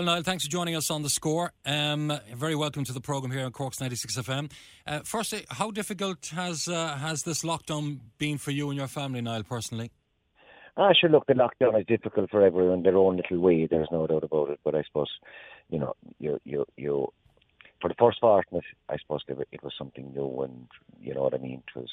Well, 0.00 0.06
Niall, 0.06 0.22
thanks 0.22 0.44
for 0.44 0.50
joining 0.50 0.74
us 0.76 0.90
on 0.90 1.02
the 1.02 1.10
score. 1.10 1.52
Um, 1.66 2.10
very 2.34 2.54
welcome 2.54 2.84
to 2.84 2.92
the 2.94 3.02
programme 3.02 3.32
here 3.32 3.44
on 3.44 3.52
Cork's 3.52 3.82
96 3.82 4.16
FM. 4.16 4.50
Uh, 4.86 5.00
firstly, 5.04 5.44
how 5.50 5.70
difficult 5.70 6.24
has 6.28 6.68
uh, 6.68 6.96
has 6.96 7.24
this 7.24 7.42
lockdown 7.42 8.00
been 8.16 8.38
for 8.38 8.50
you 8.50 8.70
and 8.70 8.78
your 8.78 8.88
family, 8.88 9.20
Niall, 9.20 9.42
personally? 9.42 9.90
Ah, 10.78 10.94
sure. 10.98 11.10
Look, 11.10 11.26
the 11.26 11.34
lockdown 11.34 11.78
is 11.78 11.84
difficult 11.86 12.30
for 12.30 12.42
everyone 12.42 12.82
their 12.82 12.96
own 12.96 13.16
little 13.16 13.40
way. 13.40 13.66
There's 13.66 13.90
no 13.92 14.06
doubt 14.06 14.24
about 14.24 14.48
it. 14.48 14.60
But 14.64 14.74
I 14.74 14.84
suppose, 14.84 15.10
you 15.68 15.78
know, 15.78 15.92
you 16.18 16.40
you 16.46 16.64
you 16.78 17.12
for 17.82 17.88
the 17.88 17.94
first 17.98 18.22
part 18.22 18.46
I 18.88 18.96
suppose 18.96 19.20
it 19.28 19.62
was 19.62 19.74
something 19.76 20.14
new, 20.14 20.40
and 20.40 20.66
you 20.98 21.12
know 21.12 21.24
what 21.24 21.34
I 21.34 21.38
mean. 21.38 21.62
It 21.76 21.78
was 21.78 21.90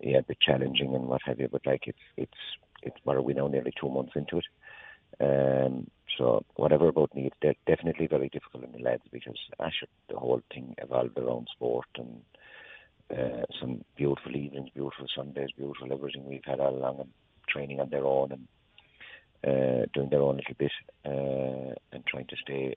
yeah, 0.00 0.18
a 0.18 0.22
bit 0.24 0.40
challenging 0.40 0.92
and 0.92 1.06
what 1.06 1.22
have 1.24 1.38
you. 1.38 1.46
But 1.46 1.66
like 1.66 1.84
it's 1.86 2.02
it's 2.16 2.42
it's 2.82 2.96
what 3.04 3.16
are 3.16 3.22
we 3.22 3.32
now? 3.32 3.46
Nearly 3.46 3.72
two 3.80 3.90
months 3.90 4.14
into 4.16 4.38
it. 4.38 4.46
Um, 5.20 5.86
so 6.18 6.44
whatever 6.56 6.88
about 6.88 7.14
me, 7.14 7.30
it's 7.40 7.58
definitely 7.66 8.06
very 8.06 8.28
difficult 8.28 8.64
in 8.64 8.72
the 8.72 8.78
lads 8.78 9.02
because 9.10 9.38
actually 9.60 9.88
the 10.08 10.18
whole 10.18 10.42
thing 10.52 10.74
evolved 10.78 11.18
around 11.18 11.48
sport 11.54 11.86
and 11.96 12.22
uh, 13.10 13.44
some 13.60 13.84
beautiful 13.96 14.34
evenings, 14.34 14.70
beautiful 14.74 15.06
Sundays, 15.14 15.50
beautiful 15.56 15.92
everything 15.92 16.28
we've 16.28 16.44
had 16.44 16.60
all 16.60 16.76
along 16.76 17.00
and 17.00 17.10
training 17.48 17.80
on 17.80 17.90
their 17.90 18.04
own 18.04 18.32
and 18.32 18.48
uh, 19.44 19.86
doing 19.92 20.08
their 20.10 20.22
own 20.22 20.36
little 20.36 20.54
bit 20.58 20.72
uh, 21.04 21.74
and 21.92 22.06
trying 22.06 22.26
to 22.26 22.36
stay 22.42 22.74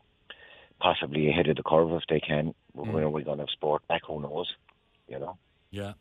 possibly 0.79 1.29
ahead 1.29 1.47
of 1.47 1.55
the 1.55 1.63
curve 1.63 1.91
if 1.91 2.03
they 2.09 2.19
can. 2.19 2.53
Mm. 2.75 2.91
When 2.91 3.03
are 3.03 3.09
we 3.09 3.23
going 3.23 3.37
to 3.37 3.43
have 3.43 3.49
sport 3.49 3.87
back? 3.87 4.01
Who 4.07 4.21
knows? 4.21 4.47
You 5.07 5.19
know. 5.19 5.37
Yeah. 5.71 5.93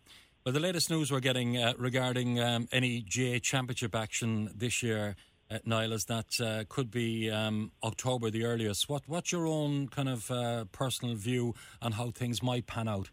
Well, 0.45 0.53
the 0.53 0.61
latest 0.61 0.91
news 0.91 1.11
we're 1.11 1.21
getting 1.21 1.57
uh, 1.57 1.73
regarding 1.79 2.41
um, 2.41 2.69
any 2.71 3.01
GAA 3.01 3.39
Championship 3.41 3.95
action 3.95 4.51
this 4.55 4.83
year 4.83 5.17
uh, 5.55 5.59
Niall, 5.65 5.93
is 5.93 6.05
that 6.07 6.41
uh, 6.41 6.65
could 6.69 6.91
be 6.91 7.31
um, 7.31 7.73
October 7.83 8.31
the 8.31 8.45
earliest. 8.45 8.89
What 8.89 9.03
What's 9.07 9.33
your 9.33 9.47
own 9.47 9.89
kind 9.89 10.09
of 10.09 10.31
uh, 10.31 10.65
personal 10.73 11.15
view 11.15 11.55
on 11.81 11.93
how 11.93 12.11
things 12.11 12.43
might 12.43 12.67
pan 12.67 12.89
out? 12.89 13.11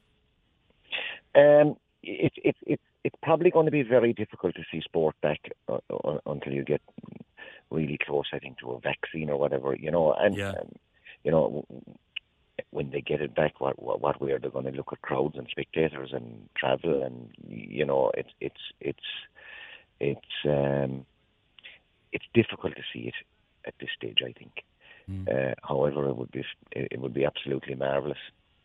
Um, 1.35 1.77
it, 2.03 2.33
it, 2.37 2.55
it, 2.65 2.81
it's 3.03 3.15
probably 3.23 3.51
going 3.51 3.65
to 3.65 3.71
be 3.71 3.83
very 3.83 4.13
difficult 4.13 4.55
to 4.55 4.63
see 4.71 4.81
sport 4.81 5.15
back 5.21 5.39
uh, 5.69 5.79
until 6.25 6.53
you 6.53 6.63
get 6.63 6.81
really 7.69 7.97
close, 8.05 8.25
I 8.33 8.39
think, 8.39 8.59
to 8.59 8.71
a 8.71 8.79
vaccine 8.79 9.29
or 9.29 9.37
whatever, 9.37 9.75
you 9.75 9.91
know. 9.91 10.13
And, 10.13 10.35
yeah. 10.35 10.49
um, 10.49 10.75
you 11.23 11.31
know, 11.31 11.65
when 12.71 12.91
they 12.91 13.01
get 13.01 13.21
it 13.21 13.33
back, 13.33 13.61
what, 13.61 13.81
what, 13.81 14.01
what 14.01 14.21
way 14.21 14.31
are 14.31 14.39
they 14.39 14.49
going 14.49 14.65
to 14.65 14.71
look 14.71 14.89
at 14.91 15.01
crowds 15.01 15.37
and 15.37 15.47
spectators 15.49 16.11
and 16.13 16.49
travel? 16.55 17.03
And, 17.03 17.29
you 17.47 17.85
know, 17.85 18.11
it's, 18.15 18.31
it's, 18.39 18.61
it's, 18.79 18.99
it's, 19.99 20.19
um, 20.45 21.05
it's 22.11 22.25
difficult 22.33 22.75
to 22.75 22.83
see 22.93 23.07
it 23.07 23.15
at 23.65 23.73
this 23.79 23.89
stage. 23.95 24.19
I 24.25 24.33
think. 24.33 24.63
Mm. 25.09 25.27
Uh, 25.27 25.55
however, 25.63 26.07
it 26.09 26.15
would 26.15 26.31
be 26.31 26.43
it 26.71 26.99
would 26.99 27.13
be 27.13 27.25
absolutely 27.25 27.75
marvelous 27.75 28.17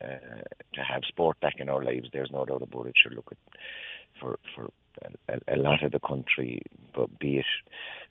uh, 0.03 0.43
to 0.75 0.81
have 0.83 1.03
sport 1.09 1.41
back 1.41 1.55
in 1.59 1.69
our 1.69 1.83
lives. 1.83 2.09
There's 2.13 2.31
no 2.31 2.45
doubt 2.45 2.63
about 2.63 2.87
it. 2.87 2.95
Should 2.97 3.15
look 3.15 3.29
at 3.31 3.39
for 4.21 4.39
for 4.55 4.71
a, 5.29 5.55
a, 5.55 5.57
lot 5.57 5.83
of 5.83 5.93
the 5.93 6.01
country, 6.01 6.63
but 6.95 7.19
be 7.19 7.39
it 7.39 7.47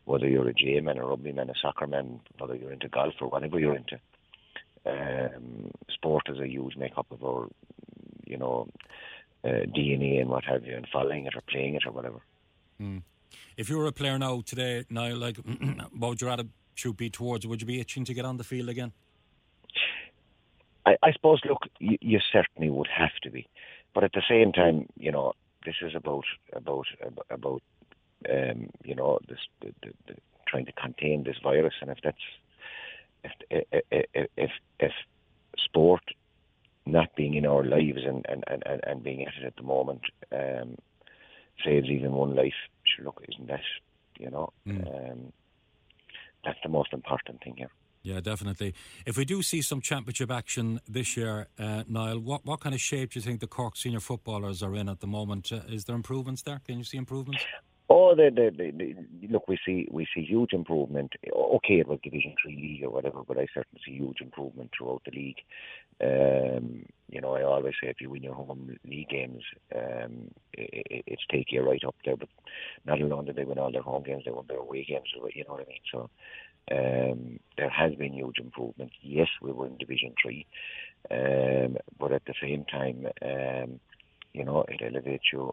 whether 0.06 0.28
you're 0.28 0.48
a 0.48 0.54
GAA 0.54 0.82
man, 0.82 0.98
a 0.98 1.06
rugby 1.06 1.32
man, 1.32 1.50
a 1.50 1.54
soccer 1.62 1.88
man, 1.88 2.20
whether 2.38 2.56
you're 2.56 2.72
into 2.72 2.88
golf 2.88 3.14
or 3.22 3.28
whatever 3.28 3.60
you're 3.60 3.76
into. 3.76 4.00
Um, 4.86 5.72
sport 5.90 6.24
is 6.28 6.40
a 6.40 6.48
huge 6.48 6.76
makeup 6.76 7.08
of 7.10 7.24
our, 7.24 7.48
you 8.26 8.38
know, 8.38 8.68
uh, 9.44 9.66
DNA 9.76 10.22
and 10.22 10.30
what 10.30 10.44
have 10.44 10.64
you, 10.64 10.76
and 10.76 10.88
following 10.94 11.26
it 11.26 11.36
or 11.36 11.42
playing 11.42 11.76
it 11.76 11.88
or 11.88 11.92
whatever. 11.92 12.20
Mm. 12.80 13.02
If 13.58 13.70
you 13.70 13.78
were 13.78 13.88
a 13.88 13.92
player 13.92 14.18
now 14.18 14.42
today, 14.46 14.86
now 14.90 15.14
like, 15.16 15.38
what 15.98 16.10
would 16.10 16.22
your 16.22 16.30
attitude 16.30 16.98
be 16.98 17.10
towards? 17.10 17.48
Would 17.48 17.62
you 17.62 17.68
be 17.68 17.80
itching 17.80 18.06
to 18.06 18.14
get 18.14 18.26
on 18.26 18.38
the 18.38 18.44
field 18.44 18.70
again? 18.70 18.92
I, 20.86 20.96
I 21.02 21.12
suppose. 21.14 21.40
Look, 21.48 21.64
you, 21.80 21.98
you 22.02 22.20
certainly 22.32 22.70
would 22.70 22.88
have 22.88 23.16
to 23.24 23.32
be, 23.32 23.48
but 23.94 24.04
at 24.04 24.14
the 24.14 24.22
same 24.30 24.52
time, 24.52 24.88
you 24.98 25.12
know, 25.12 25.34
this 25.66 25.76
is 25.82 25.94
about 25.96 26.26
about 26.54 26.86
about 27.30 27.62
um, 28.30 28.70
you 28.84 28.96
know 28.96 29.20
this 29.28 29.40
the, 29.62 29.74
the, 29.82 29.94
the, 30.08 30.16
trying 30.48 30.66
to 30.66 30.72
contain 30.74 31.24
this 31.24 31.38
virus, 31.44 31.74
and 31.82 31.90
if 31.90 31.98
that's 32.04 32.18
if 33.50 33.66
if 33.92 34.28
if, 34.38 34.52
if 34.80 34.92
sport 35.58 36.04
not 36.86 37.16
being 37.16 37.34
in 37.34 37.46
our 37.46 37.64
lives 37.64 38.02
and 38.06 38.26
and, 38.30 38.44
and, 38.48 38.82
and 38.86 39.04
being 39.04 39.26
at 39.26 39.34
it 39.42 39.46
at 39.46 39.56
the 39.56 39.64
moment 39.64 40.02
um, 40.32 40.76
saves 41.64 41.88
even 41.90 42.12
one 42.12 42.36
life, 42.36 42.54
sure, 42.88 43.06
look, 43.06 43.24
isn't 43.28 43.48
that, 43.48 43.62
you 44.20 44.30
know, 44.30 44.52
mm. 44.68 45.12
um, 45.12 45.34
that's 46.44 46.60
the 46.64 46.70
most 46.70 46.94
important 46.94 47.44
thing 47.44 47.56
here. 47.58 47.70
Yeah, 48.04 48.20
definitely. 48.20 48.76
If 49.08 49.18
we 49.18 49.26
do 49.26 49.42
see 49.42 49.64
some 49.64 49.82
championship 49.82 50.30
action 50.30 50.80
this 50.88 51.18
year, 51.18 51.48
uh, 51.58 51.84
Niall, 51.88 52.20
what, 52.20 52.46
what 52.46 52.60
kind 52.60 52.76
of 52.76 52.82
shape 52.82 53.14
do 53.14 53.20
you 53.20 53.24
think 53.24 53.40
the 53.40 53.48
Cork 53.48 53.76
senior 53.76 54.00
footballers 54.00 54.62
are 54.62 54.76
in 54.76 54.88
at 54.90 55.00
the 55.00 55.08
moment? 55.08 55.52
Uh, 55.52 55.62
is 55.68 55.86
there 55.86 55.96
improvements 55.96 56.44
there? 56.44 56.62
Can 56.68 56.78
you 56.78 56.84
see 56.84 56.98
improvements? 56.98 57.44
Oh, 57.90 58.16
they, 58.16 58.30
the, 58.30 58.52
the, 58.56 58.72
the, 58.72 59.28
look, 59.28 59.48
we 59.48 59.60
see 59.64 59.88
we 59.92 60.08
see 60.14 60.24
huge 60.24 60.54
improvement. 60.54 61.14
Okay, 61.32 61.80
it 61.80 61.88
was 61.88 62.00
Division 62.04 62.34
Three 62.42 62.56
league 62.56 62.84
or 62.84 62.90
whatever, 62.90 63.22
but 63.28 63.38
I 63.38 63.46
certainly 63.54 63.82
see 63.86 63.94
huge 63.94 64.22
improvement 64.22 64.72
throughout 64.76 65.04
the 65.06 65.12
league. 65.12 65.38
Um, 66.04 66.86
you 67.10 67.22
know, 67.22 67.36
I 67.36 67.44
always 67.44 67.74
say 67.82 67.90
if 67.90 68.02
you 68.02 68.10
win 68.10 68.24
your 68.24 68.34
home 68.34 68.76
league 68.86 69.10
games, 69.10 69.44
um, 69.76 70.32
it, 70.54 70.86
it, 70.90 71.04
it's 71.08 71.22
take 71.32 71.52
you 71.52 71.62
right 71.62 71.84
up 71.86 71.96
there. 72.04 72.18
But 72.18 72.30
not 72.86 73.02
alone 73.02 73.26
did 73.26 73.36
they 73.36 73.46
win 73.46 73.60
all 73.60 73.72
their 73.72 73.82
home 73.82 74.04
games, 74.04 74.24
they 74.26 74.32
won 74.32 74.46
their 74.48 74.58
away 74.58 74.86
games. 74.86 75.08
You 75.14 75.44
know 75.44 75.54
what 75.54 75.66
I 75.66 75.70
mean? 75.70 75.80
So 75.92 76.10
um, 76.72 77.40
there 77.58 77.70
has 77.70 77.94
been 77.96 78.14
huge 78.14 78.40
improvement. 78.40 78.92
Yes, 79.02 79.28
we 79.42 79.52
were 79.52 79.68
in 79.68 79.78
Division 79.78 80.14
Three, 80.22 80.46
um, 81.12 81.78
but 82.00 82.12
at 82.12 82.24
the 82.26 82.34
same 82.42 82.66
time, 82.66 83.08
um, 83.22 83.80
you 84.34 84.44
know, 84.44 84.66
it 84.68 84.82
elevates 84.84 85.26
you 85.32 85.52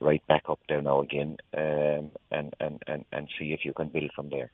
right 0.00 0.26
back 0.26 0.42
up 0.48 0.58
there 0.68 0.82
now 0.82 1.00
again 1.00 1.36
um, 1.56 2.10
and, 2.30 2.54
and, 2.60 2.82
and, 2.86 3.04
and 3.12 3.28
see 3.38 3.52
if 3.52 3.60
you 3.64 3.72
can 3.72 3.88
build 3.88 4.10
from 4.14 4.28
there. 4.28 4.50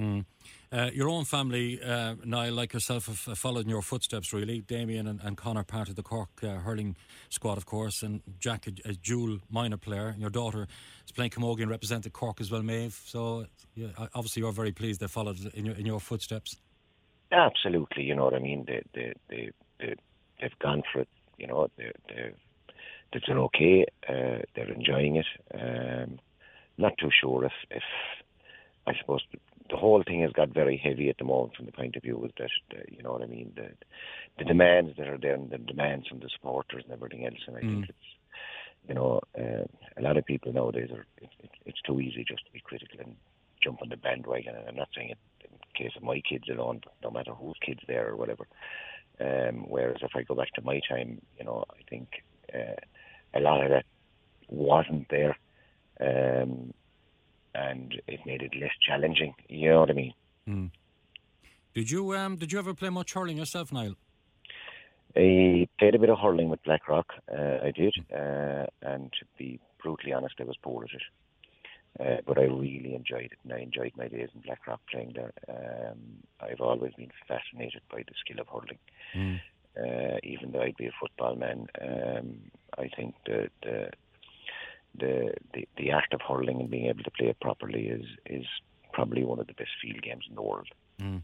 Mm. 0.00 0.24
Uh, 0.72 0.88
your 0.94 1.08
own 1.08 1.24
family, 1.24 1.82
uh, 1.82 2.14
Niall, 2.24 2.54
like 2.54 2.72
yourself, 2.72 3.06
have 3.06 3.38
followed 3.38 3.64
in 3.64 3.68
your 3.68 3.82
footsteps, 3.82 4.32
really. 4.32 4.60
Damien 4.60 5.06
and, 5.06 5.20
and 5.20 5.36
Connor, 5.36 5.64
part 5.64 5.88
of 5.88 5.96
the 5.96 6.02
Cork 6.02 6.30
uh, 6.42 6.58
hurling 6.58 6.96
squad, 7.28 7.58
of 7.58 7.66
course, 7.66 8.02
and 8.02 8.22
Jack, 8.38 8.66
a, 8.66 8.88
a 8.88 8.92
dual 8.94 9.40
minor 9.50 9.76
player. 9.76 10.08
And 10.08 10.20
your 10.20 10.30
daughter 10.30 10.66
is 11.04 11.12
playing 11.12 11.32
camogie 11.32 11.62
and 11.62 11.70
represented 11.70 12.12
Cork 12.12 12.40
as 12.40 12.50
well, 12.50 12.62
Maeve. 12.62 12.98
So, 13.04 13.46
yeah, 13.74 13.88
obviously, 14.14 14.42
you're 14.42 14.52
very 14.52 14.72
pleased 14.72 15.00
they 15.00 15.08
followed 15.08 15.38
in 15.54 15.66
your, 15.66 15.74
in 15.74 15.84
your 15.84 16.00
footsteps. 16.00 16.56
Absolutely, 17.32 18.04
you 18.04 18.14
know 18.14 18.24
what 18.24 18.34
I 18.34 18.38
mean. 18.38 18.64
They, 18.66 18.82
they, 18.94 19.12
they, 19.28 19.50
they, 19.80 19.94
they've 20.40 20.58
gone 20.60 20.82
for 20.92 21.00
it, 21.00 21.08
you 21.36 21.46
know, 21.46 21.68
they, 21.76 21.92
they've 22.08 22.34
they've 23.12 23.22
done 23.22 23.38
okay. 23.38 23.86
Uh, 24.08 24.42
they're 24.54 24.72
enjoying 24.72 25.16
it. 25.16 25.26
Um, 25.52 26.20
not 26.78 26.96
too 26.98 27.10
sure 27.20 27.44
if, 27.44 27.52
if 27.70 27.82
I 28.86 28.92
suppose 29.00 29.22
the 29.70 29.76
whole 29.76 30.02
thing 30.02 30.22
has 30.22 30.32
got 30.32 30.48
very 30.50 30.76
heavy 30.76 31.08
at 31.08 31.18
the 31.18 31.24
moment 31.24 31.56
from 31.56 31.66
the 31.66 31.72
point 31.72 31.96
of 31.96 32.02
view 32.02 32.16
of 32.24 32.32
that, 32.38 32.50
uh, 32.76 32.82
you 32.88 33.02
know 33.02 33.12
what 33.12 33.22
I 33.22 33.26
mean, 33.26 33.52
the 33.54 33.68
the 34.38 34.44
demands 34.44 34.96
that 34.96 35.08
are 35.08 35.18
there 35.18 35.34
and 35.34 35.50
the 35.50 35.58
demands 35.58 36.08
from 36.08 36.20
the 36.20 36.28
supporters 36.34 36.82
and 36.84 36.92
everything 36.92 37.24
else. 37.26 37.42
And 37.46 37.56
I 37.56 37.60
mm. 37.60 37.70
think 37.70 37.88
it's, 37.90 38.08
you 38.88 38.94
know, 38.94 39.20
uh, 39.38 39.64
a 39.96 40.02
lot 40.02 40.16
of 40.16 40.24
people 40.24 40.52
nowadays 40.52 40.90
are, 40.92 41.06
it, 41.18 41.30
it, 41.40 41.50
it's 41.66 41.82
too 41.82 42.00
easy 42.00 42.24
just 42.26 42.44
to 42.46 42.52
be 42.52 42.60
critical 42.60 43.00
and 43.00 43.14
jump 43.62 43.82
on 43.82 43.90
the 43.90 43.96
bandwagon. 43.96 44.54
And 44.54 44.68
I'm 44.68 44.76
not 44.76 44.88
saying 44.96 45.10
it 45.10 45.18
in 45.44 45.50
case 45.74 45.94
of 45.96 46.02
my 46.02 46.20
kids 46.20 46.48
alone, 46.48 46.80
but 46.82 46.94
no 47.02 47.10
matter 47.10 47.32
whose 47.32 47.58
kids 47.64 47.80
there 47.86 48.08
or 48.08 48.16
whatever. 48.16 48.46
Um, 49.20 49.66
whereas 49.68 49.98
if 50.02 50.12
I 50.14 50.22
go 50.22 50.34
back 50.34 50.52
to 50.54 50.62
my 50.62 50.80
time, 50.88 51.20
you 51.38 51.44
know, 51.44 51.64
I 51.70 51.82
think 51.88 52.08
uh, 52.54 52.80
a 53.34 53.40
lot 53.40 53.62
of 53.62 53.70
that 53.70 53.84
wasn't 54.48 55.06
there, 55.10 55.36
um, 56.00 56.72
and 57.54 58.00
it 58.06 58.20
made 58.26 58.42
it 58.42 58.52
less 58.60 58.72
challenging. 58.86 59.34
You 59.48 59.70
know 59.70 59.80
what 59.80 59.90
I 59.90 59.94
mean? 59.94 60.14
Mm. 60.48 60.70
Did 61.74 61.90
you 61.90 62.16
um, 62.16 62.36
did 62.36 62.52
you 62.52 62.58
ever 62.58 62.74
play 62.74 62.90
much 62.90 63.12
hurling 63.12 63.38
yourself, 63.38 63.72
Niall? 63.72 63.94
I 65.16 65.68
played 65.78 65.94
a 65.94 65.98
bit 65.98 66.10
of 66.10 66.18
hurling 66.18 66.48
with 66.50 66.62
Blackrock. 66.62 67.06
Uh, 67.30 67.58
I 67.64 67.72
did, 67.74 67.94
uh, 68.14 68.66
and 68.82 69.12
to 69.12 69.24
be 69.36 69.58
brutally 69.82 70.12
honest, 70.12 70.36
I 70.38 70.44
was 70.44 70.56
poor 70.62 70.84
at 70.84 70.90
it. 70.94 71.02
Uh, 71.98 72.20
but 72.24 72.38
I 72.38 72.42
really 72.42 72.94
enjoyed 72.94 73.32
it, 73.32 73.38
and 73.42 73.52
I 73.52 73.58
enjoyed 73.58 73.92
my 73.96 74.06
days 74.06 74.28
in 74.34 74.42
Blackrock 74.42 74.80
playing 74.90 75.14
there. 75.14 75.32
Um, 75.48 75.98
I've 76.40 76.60
always 76.60 76.94
been 76.94 77.10
fascinated 77.26 77.82
by 77.90 77.98
the 77.98 78.14
skill 78.20 78.40
of 78.40 78.46
hurling. 78.46 78.78
Mm. 79.16 79.40
Uh, 79.76 80.18
even 80.22 80.52
though 80.52 80.62
I'd 80.62 80.76
be 80.76 80.86
a 80.86 80.92
football 81.00 81.34
man, 81.34 81.66
um, 81.80 82.36
I 82.78 82.88
think 82.96 83.14
the, 83.26 83.48
the 83.62 83.90
the 84.98 85.34
the 85.54 85.68
the 85.76 85.90
act 85.90 86.12
of 86.12 86.20
hurling 86.26 86.60
and 86.60 86.70
being 86.70 86.86
able 86.86 87.02
to 87.04 87.10
play 87.10 87.28
it 87.28 87.40
properly 87.40 87.86
is 87.86 88.04
is 88.26 88.44
probably 88.92 89.24
one 89.24 89.38
of 89.38 89.46
the 89.46 89.54
best 89.54 89.70
field 89.80 90.02
games 90.02 90.24
in 90.28 90.34
the 90.34 90.42
world. 90.42 90.68
Mm. 91.00 91.22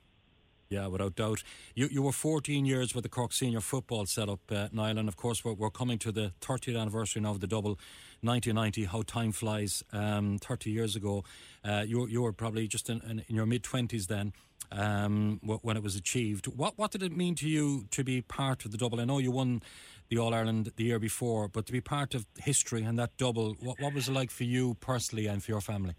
Yeah, 0.68 0.88
without 0.88 1.14
doubt. 1.14 1.42
You 1.74 1.88
you 1.90 2.02
were 2.02 2.12
14 2.12 2.64
years 2.64 2.94
with 2.94 3.04
the 3.04 3.08
Cork 3.08 3.32
senior 3.32 3.60
football 3.60 4.06
setup, 4.06 4.40
uh, 4.50 4.68
Niall, 4.72 4.98
and 4.98 5.08
of 5.08 5.16
course 5.16 5.44
we're, 5.44 5.52
we're 5.52 5.70
coming 5.70 5.98
to 6.00 6.10
the 6.10 6.32
30th 6.40 6.80
anniversary 6.80 7.22
now 7.22 7.30
of 7.30 7.40
the 7.40 7.46
double 7.46 7.78
1990. 8.22 8.84
How 8.86 9.02
time 9.02 9.30
flies! 9.30 9.84
Um, 9.92 10.38
30 10.38 10.70
years 10.70 10.96
ago, 10.96 11.24
uh, 11.64 11.84
you 11.86 12.08
you 12.08 12.22
were 12.22 12.32
probably 12.32 12.66
just 12.66 12.90
in, 12.90 13.22
in, 13.28 13.36
your 13.36 13.46
mid 13.46 13.62
20s 13.62 14.06
then. 14.08 14.32
Um, 14.72 15.38
when 15.44 15.76
it 15.76 15.82
was 15.84 15.94
achieved, 15.94 16.48
what 16.48 16.76
what 16.76 16.90
did 16.90 17.02
it 17.04 17.16
mean 17.16 17.36
to 17.36 17.48
you 17.48 17.86
to 17.92 18.02
be 18.02 18.20
part 18.20 18.64
of 18.64 18.72
the 18.72 18.76
double? 18.76 19.00
I 19.00 19.04
know 19.04 19.18
you 19.18 19.30
won 19.30 19.62
the 20.08 20.18
All 20.18 20.34
Ireland 20.34 20.72
the 20.76 20.84
year 20.84 20.98
before, 20.98 21.48
but 21.48 21.66
to 21.66 21.72
be 21.72 21.80
part 21.80 22.14
of 22.14 22.26
history 22.38 22.82
and 22.82 22.98
that 22.98 23.16
double, 23.16 23.54
what, 23.60 23.80
what 23.80 23.94
was 23.94 24.08
it 24.08 24.12
like 24.12 24.30
for 24.30 24.44
you 24.44 24.74
personally 24.74 25.26
and 25.26 25.42
for 25.42 25.52
your 25.52 25.60
family? 25.60 25.94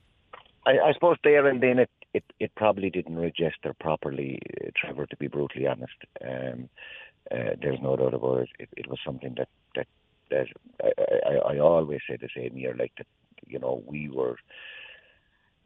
I, 0.66 0.90
I 0.90 0.94
suppose 0.94 1.18
there 1.24 1.48
and 1.48 1.62
then 1.62 1.80
it, 1.80 1.90
it, 2.14 2.24
it 2.40 2.52
probably 2.56 2.90
didn't 2.90 3.18
register 3.18 3.74
properly, 3.80 4.40
uh, 4.62 4.70
Trevor, 4.76 5.06
to 5.06 5.18
be 5.18 5.28
brutally 5.28 5.68
honest. 5.68 5.96
Um, 6.22 6.70
uh, 7.32 7.56
there's 7.62 7.80
no 7.82 7.96
doubt 7.96 8.14
about 8.14 8.42
it. 8.42 8.50
It, 8.60 8.70
it 8.78 8.90
was 8.90 9.00
something 9.06 9.36
that, 9.38 9.50
that, 9.76 9.88
that 10.30 10.48
I, 10.84 11.30
I, 11.30 11.54
I 11.56 11.60
always 11.60 12.00
say 12.10 12.18
the 12.20 12.30
same 12.36 12.58
year, 12.58 12.76
like 12.78 12.94
that, 12.98 13.08
you 13.46 13.60
know, 13.60 13.84
we 13.86 14.10
were, 14.10 14.38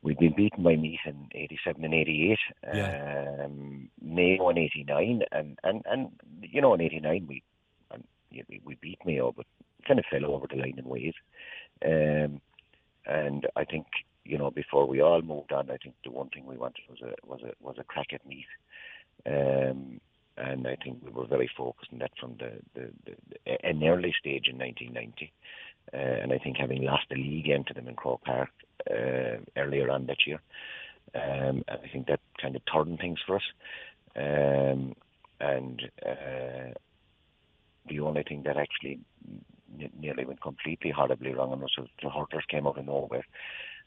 we'd 0.02 0.18
been 0.18 0.36
beaten 0.36 0.64
by 0.64 0.76
Meath 0.76 1.00
in 1.06 1.30
87 1.34 1.84
and 1.84 1.94
88, 1.94 2.38
yeah. 2.74 3.46
um, 3.46 3.90
Mayo 4.02 4.50
in 4.50 4.58
89, 4.58 5.22
and, 5.32 5.60
and, 5.64 5.84
and, 5.90 6.10
you 6.42 6.62
know, 6.62 6.74
in 6.74 6.82
89 6.82 7.26
we, 7.28 7.44
and, 8.40 8.62
we 8.66 8.76
beat 8.82 9.00
Mayo, 9.06 9.34
but 9.36 9.46
kind 9.88 10.00
of 10.00 10.06
fell 10.12 10.26
over 10.26 10.48
the 10.48 10.58
line 10.58 10.76
in 10.78 10.86
ways. 10.86 11.14
Um, 11.84 12.42
and 13.06 13.48
I 13.56 13.66
think 13.66 13.88
you 14.24 14.38
know, 14.38 14.52
before 14.52 14.88
we 14.88 15.02
all 15.02 15.22
moved 15.22 15.52
on, 15.52 15.70
I 15.70 15.78
think 15.78 15.96
the 16.04 16.12
one 16.12 16.30
thing 16.30 16.46
we 16.46 16.58
wanted 16.58 16.84
was 16.90 17.00
a 17.02 17.14
was 17.26 17.42
a 17.44 17.52
was 17.60 17.76
a 17.80 17.84
crack 17.84 18.14
at 18.14 18.26
Meath, 18.28 18.46
um, 19.26 20.00
and 20.38 20.68
I 20.68 20.76
think 20.84 21.00
we 21.04 21.12
were 21.12 21.26
very 21.26 21.50
focused 21.58 21.92
on 21.92 22.00
that 22.00 22.12
from 22.20 22.38
the, 22.38 22.52
the, 22.76 22.90
the 23.06 23.68
an 23.68 23.84
early 23.84 24.14
stage 24.20 24.48
in 24.48 24.58
1990, 24.58 25.34
uh, 25.94 25.98
and 25.98 26.34
I 26.34 26.38
think 26.38 26.58
having 26.58 26.84
lost 26.84 27.06
the 27.10 27.16
league 27.16 27.46
game 27.46 27.64
to 27.66 27.74
them 27.74 27.88
in 27.88 27.96
Croke 27.96 28.24
Park 28.24 28.50
uh, 28.90 29.38
earlier 29.58 29.90
on 29.90 30.06
that 30.06 30.26
year, 30.28 30.42
um, 31.16 31.64
I 31.68 31.88
think 31.92 32.08
that 32.08 32.20
kind 32.40 32.56
of 32.56 32.62
turned 32.72 33.00
things 33.00 33.20
for 33.26 33.38
us, 33.38 33.44
um, 34.16 34.96
and 35.40 35.82
uh, 36.06 36.74
the 37.88 38.00
only 38.00 38.24
thing 38.24 38.44
that 38.44 38.58
actually 38.58 39.00
nearly 40.00 40.26
went 40.26 40.42
completely 40.42 40.92
horribly 40.92 41.34
wrong 41.34 41.54
and 41.54 41.62
was 41.62 41.74
the 42.02 42.10
hurlers 42.10 42.46
came 42.50 42.68
out 42.68 42.78
of 42.78 42.86
nowhere 42.86 43.26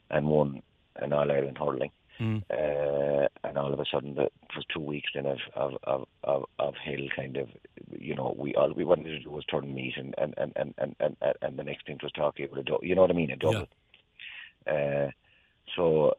and 0.09 0.27
won 0.27 0.61
an 0.97 1.13
All 1.13 1.31
Ireland 1.31 1.57
hurling. 1.57 1.91
Mm. 2.19 2.43
Uh, 2.49 3.27
and 3.43 3.57
all 3.57 3.73
of 3.73 3.79
a 3.79 3.85
sudden, 3.91 4.15
the, 4.15 4.23
it 4.23 4.31
was 4.55 4.65
two 4.73 4.79
weeks 4.79 5.09
then 5.13 5.25
of 5.25 5.37
of 5.53 5.73
of 5.83 6.07
of, 6.23 6.43
of 6.59 6.73
hell. 6.83 6.95
Kind 7.13 7.35
of, 7.35 7.49
you 7.91 8.15
know, 8.15 8.33
we 8.37 8.55
all 8.55 8.71
we 8.71 8.85
wanted 8.85 9.03
to 9.03 9.19
do 9.19 9.29
was 9.29 9.43
turn 9.45 9.73
Meath, 9.73 9.95
and 9.97 10.15
and 10.17 10.33
and 10.37 10.53
and 10.55 10.73
and, 10.77 10.95
and, 10.99 11.17
and 11.41 11.59
the 11.59 11.63
next 11.63 11.85
thing 11.85 11.99
was 12.01 12.13
talking 12.13 12.45
about 12.45 12.59
a 12.59 12.63
double. 12.63 12.85
You 12.85 12.95
know 12.95 13.01
what 13.01 13.11
I 13.11 13.15
mean? 13.15 13.31
A 13.31 13.35
double. 13.35 13.67
Yeah. 14.65 15.05
Uh, 15.07 15.11
so, 15.75 16.13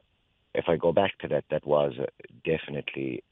if 0.54 0.66
I 0.68 0.76
go 0.76 0.92
back 0.92 1.16
to 1.20 1.28
that, 1.28 1.44
that 1.50 1.66
was 1.66 1.94
uh, 1.98 2.04
definitely, 2.44 3.24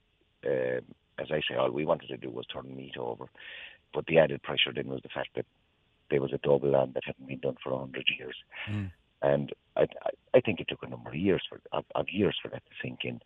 uh, 0.47 0.81
as 1.19 1.31
I 1.31 1.43
say, 1.47 1.57
all 1.57 1.71
we 1.71 1.85
wanted 1.85 2.09
to 2.09 2.17
do 2.17 2.31
was 2.31 2.47
turn 2.47 2.75
Meath 2.75 2.97
over. 2.97 3.27
But 3.95 4.07
the 4.07 4.19
added 4.19 4.43
pressure 4.43 4.73
then 4.75 4.89
was 4.89 5.01
the 5.03 5.09
fact 5.09 5.31
that 5.37 5.47
there 6.11 6.21
was 6.21 6.33
a 6.33 6.39
double 6.39 6.77
on 6.77 6.93
that 6.93 7.05
hadn't 7.05 7.27
been 7.29 7.39
done 7.39 7.57
for 7.63 7.73
a 7.73 7.79
hundred 7.79 8.07
years. 8.19 8.37
Mm. 8.71 8.91
And 9.23 9.53
I, 9.77 9.87
I 10.35 10.41
think 10.41 10.61
it 10.61 10.69
took 10.69 10.83
a 10.83 10.89
number 10.89 11.11
of 11.11 11.17
years 11.17 11.43
for 11.49 11.61
of, 11.73 11.85
of 11.95 12.07
years 12.11 12.37
for 12.43 12.49
that 12.49 12.63
to 12.65 12.73
sink 12.83 13.01
in 13.05 13.21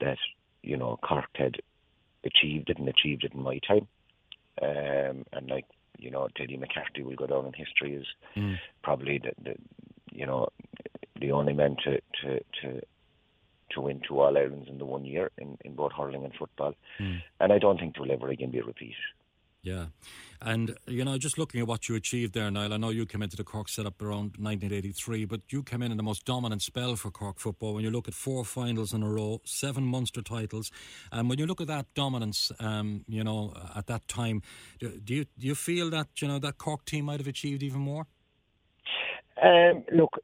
that 0.00 0.18
you 0.62 0.76
know 0.76 0.98
Cork 1.02 1.30
had 1.34 1.56
achieved 2.24 2.70
it 2.70 2.78
and 2.78 2.88
achieved 2.88 3.24
it 3.24 3.32
in 3.32 3.42
my 3.42 3.60
time, 3.66 3.86
um, 4.62 5.24
and 5.32 5.48
like 5.48 5.66
you 5.98 6.10
know 6.10 6.28
Teddy 6.36 6.56
McCarthy 6.56 7.02
will 7.02 7.16
go 7.16 7.26
down 7.26 7.46
in 7.46 7.52
history 7.52 7.96
as 7.96 8.04
mm. 8.36 8.56
probably 8.82 9.18
the, 9.18 9.32
the 9.42 9.54
you 10.12 10.26
know 10.26 10.48
the 11.20 11.32
only 11.32 11.52
man 11.52 11.76
to 11.84 12.00
to 12.22 12.40
to 12.62 12.80
to 13.70 13.80
win 13.80 14.00
two 14.06 14.18
All 14.18 14.36
Irelands 14.36 14.68
in 14.68 14.78
the 14.78 14.84
one 14.84 15.04
year 15.04 15.30
in, 15.38 15.58
in 15.64 15.74
both 15.74 15.92
hurling 15.92 16.24
and 16.24 16.34
football, 16.34 16.74
mm. 17.00 17.18
and 17.40 17.52
I 17.52 17.58
don't 17.58 17.78
think 17.78 17.96
it 17.96 18.00
will 18.00 18.12
ever 18.12 18.28
again 18.28 18.50
be 18.50 18.60
repeated. 18.60 18.96
Yeah. 19.68 19.86
And, 20.40 20.76
you 20.86 21.04
know, 21.04 21.18
just 21.18 21.36
looking 21.36 21.60
at 21.60 21.66
what 21.66 21.88
you 21.88 21.96
achieved 21.96 22.32
there, 22.32 22.50
Niall, 22.50 22.72
I 22.72 22.76
know 22.76 22.90
you 22.90 23.04
came 23.04 23.22
into 23.22 23.36
the 23.36 23.44
Cork 23.44 23.68
setup 23.68 24.00
around 24.00 24.36
1983, 24.38 25.24
but 25.24 25.40
you 25.48 25.62
came 25.62 25.82
in 25.82 25.90
in 25.90 25.96
the 25.96 26.02
most 26.02 26.24
dominant 26.24 26.62
spell 26.62 26.94
for 26.96 27.10
Cork 27.10 27.38
football 27.38 27.74
when 27.74 27.84
you 27.84 27.90
look 27.90 28.06
at 28.08 28.14
four 28.14 28.44
finals 28.44 28.94
in 28.94 29.02
a 29.02 29.10
row, 29.10 29.40
seven 29.44 29.84
Munster 29.84 30.22
titles. 30.22 30.70
And 31.10 31.28
when 31.28 31.38
you 31.38 31.46
look 31.46 31.60
at 31.60 31.66
that 31.66 31.86
dominance, 31.94 32.52
um, 32.60 33.04
you 33.08 33.24
know, 33.24 33.52
at 33.74 33.88
that 33.88 34.06
time, 34.08 34.42
do, 34.78 34.90
do, 35.04 35.14
you, 35.14 35.24
do 35.24 35.46
you 35.48 35.54
feel 35.54 35.90
that, 35.90 36.08
you 36.22 36.28
know, 36.28 36.38
that 36.38 36.56
Cork 36.56 36.84
team 36.84 37.06
might 37.06 37.18
have 37.18 37.28
achieved 37.28 37.62
even 37.62 37.80
more? 37.80 38.06
Um, 39.42 39.84
look, 39.92 40.18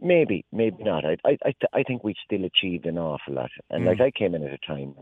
maybe, 0.00 0.44
maybe 0.52 0.82
not. 0.84 1.04
I, 1.04 1.16
I, 1.24 1.54
I 1.72 1.82
think 1.82 2.04
we've 2.04 2.16
still 2.24 2.44
achieved 2.44 2.86
an 2.86 2.98
awful 2.98 3.34
lot. 3.34 3.50
And 3.68 3.84
mm. 3.84 3.88
like 3.88 4.00
I 4.00 4.10
came 4.10 4.34
in 4.34 4.44
at 4.44 4.52
a 4.52 4.58
time 4.58 4.94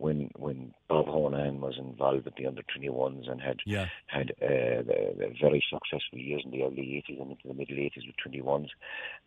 when 0.00 0.30
when 0.36 0.72
Bob 0.88 1.06
Honan 1.06 1.60
was 1.60 1.76
involved 1.78 2.24
with 2.24 2.34
the 2.36 2.46
under 2.46 2.62
21s 2.62 3.30
and 3.30 3.40
had 3.40 3.58
yeah. 3.66 3.86
had 4.06 4.30
uh, 4.42 4.80
the, 4.82 5.14
the 5.18 5.34
very 5.40 5.62
successful 5.70 6.18
years 6.18 6.42
in 6.44 6.50
the 6.50 6.62
early 6.62 7.04
80s 7.06 7.20
and 7.20 7.30
into 7.32 7.48
the 7.48 7.54
middle 7.54 7.76
80s 7.76 8.06
with 8.06 8.34
21s, 8.34 8.68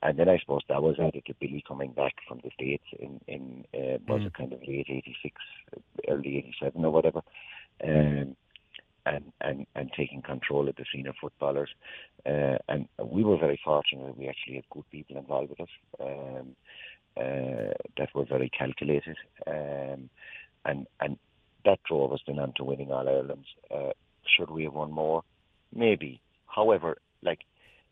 and 0.02 0.18
then 0.18 0.28
I 0.28 0.40
suppose 0.40 0.62
that 0.70 0.82
was 0.82 0.96
added 1.00 1.24
to 1.28 1.36
Billy 1.40 1.64
coming 1.68 1.92
back 1.92 2.16
from 2.28 2.42
the 2.44 2.50
states 2.54 2.86
in 3.00 3.22
in 3.28 3.66
uh, 3.74 4.00
was 4.08 4.22
mm. 4.22 4.28
it 4.28 4.34
kind 4.34 4.52
of 4.52 4.62
late 4.68 4.88
86, 4.90 5.36
early 6.10 6.38
87 6.38 6.84
or 6.84 6.92
whatever. 6.92 7.22
Um, 7.84 8.36
and, 9.06 9.34
and, 9.42 9.68
and 9.76 9.92
taking 9.98 10.22
control 10.22 10.70
of 10.70 10.78
the 10.78 10.86
senior 10.94 11.12
footballers. 11.20 11.70
Uh, 12.26 12.58
and 12.70 12.88
we 13.04 13.22
were 13.22 13.38
very 13.38 13.60
fortunate 13.62 14.06
that 14.06 14.18
we 14.18 14.30
actually 14.30 14.56
had 14.56 14.70
good 14.72 14.90
people 14.92 15.18
involved 15.18 15.50
with 15.50 15.60
us 15.60 15.68
um, 16.00 16.56
uh, 17.18 17.74
that 17.98 18.10
were 18.16 18.26
very 18.26 18.50
calculated. 18.50 19.18
Um, 19.46 20.10
and 20.66 20.88
and 21.00 21.18
that 21.66 21.80
drove 21.88 22.14
us 22.14 22.20
then 22.28 22.40
on 22.40 22.54
to 22.58 22.64
winning 22.64 22.92
All 22.92 23.08
Ireland. 23.08 23.46
Uh, 23.74 23.92
should 24.26 24.50
we 24.50 24.64
have 24.64 24.74
won 24.74 24.92
more? 24.92 25.24
Maybe. 25.74 26.22
However, 26.48 26.98
like 27.22 27.40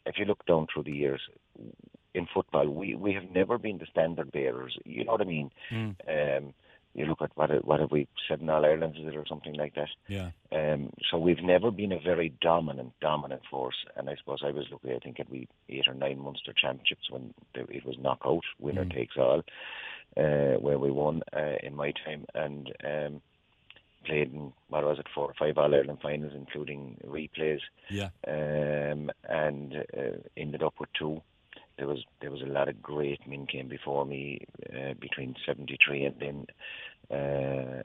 if 0.05 0.15
you 0.17 0.25
look 0.25 0.45
down 0.45 0.67
through 0.71 0.83
the 0.83 0.91
years 0.91 1.21
in 2.13 2.27
football, 2.33 2.67
we 2.67 2.95
we 2.95 3.13
have 3.13 3.31
never 3.31 3.57
been 3.57 3.77
the 3.77 3.87
standard 3.91 4.31
bearers. 4.31 4.77
You 4.85 5.05
know 5.05 5.13
what 5.13 5.21
I 5.21 5.25
mean? 5.25 5.51
Mm. 5.71 5.95
Um, 6.07 6.53
you 6.93 7.05
look 7.05 7.21
at 7.21 7.31
what 7.35 7.49
what 7.65 7.79
have 7.79 7.91
we 7.91 8.07
said 8.27 8.41
in 8.41 8.49
All 8.49 8.65
Irelands 8.65 8.97
is 8.97 9.07
it 9.07 9.15
or 9.15 9.25
something 9.27 9.53
like 9.53 9.75
that? 9.75 9.87
Yeah. 10.07 10.31
Um, 10.51 10.91
so 11.09 11.17
we've 11.17 11.41
never 11.41 11.71
been 11.71 11.93
a 11.93 11.99
very 11.99 12.33
dominant 12.41 12.93
dominant 12.99 13.43
force, 13.49 13.85
and 13.95 14.09
I 14.09 14.15
suppose 14.17 14.39
I 14.45 14.51
was 14.51 14.65
looking. 14.71 14.91
I 14.91 14.99
think 14.99 15.19
at 15.19 15.29
we 15.29 15.47
eight 15.69 15.87
or 15.87 15.93
nine 15.93 16.19
Munster 16.19 16.53
championships 16.53 17.09
when 17.09 17.33
it 17.55 17.85
was 17.85 17.95
knockout, 17.97 18.43
winner 18.59 18.85
mm. 18.85 18.93
takes 18.93 19.15
all 19.17 19.43
uh, 20.17 20.59
where 20.59 20.79
we 20.79 20.91
won 20.91 21.21
uh, 21.35 21.55
in 21.63 21.75
my 21.75 21.93
time 22.05 22.25
and 22.35 22.71
um, 22.83 23.21
played 24.05 24.33
in 24.33 24.51
what 24.69 24.83
was 24.83 24.99
it 24.99 25.07
four 25.13 25.25
or 25.25 25.33
five 25.37 25.57
All 25.57 25.73
Ireland 25.73 25.99
finals, 26.01 26.33
including 26.35 26.97
replays. 27.05 27.61
Yeah. 27.89 28.09
Um, 28.27 29.11
and 29.29 29.75
uh, 29.97 30.17
ended 30.37 30.63
up 30.63 30.75
with 30.79 30.89
two. 30.97 31.21
There 31.77 31.87
was 31.87 32.03
there 32.19 32.31
was 32.31 32.41
a 32.41 32.45
lot 32.45 32.69
of 32.69 32.81
great 32.81 33.25
men 33.27 33.47
came 33.47 33.67
before 33.67 34.05
me 34.05 34.45
uh, 34.71 34.93
between 34.99 35.35
'73 35.45 36.05
and 36.05 36.15
then 36.19 36.47
uh, 37.17 37.81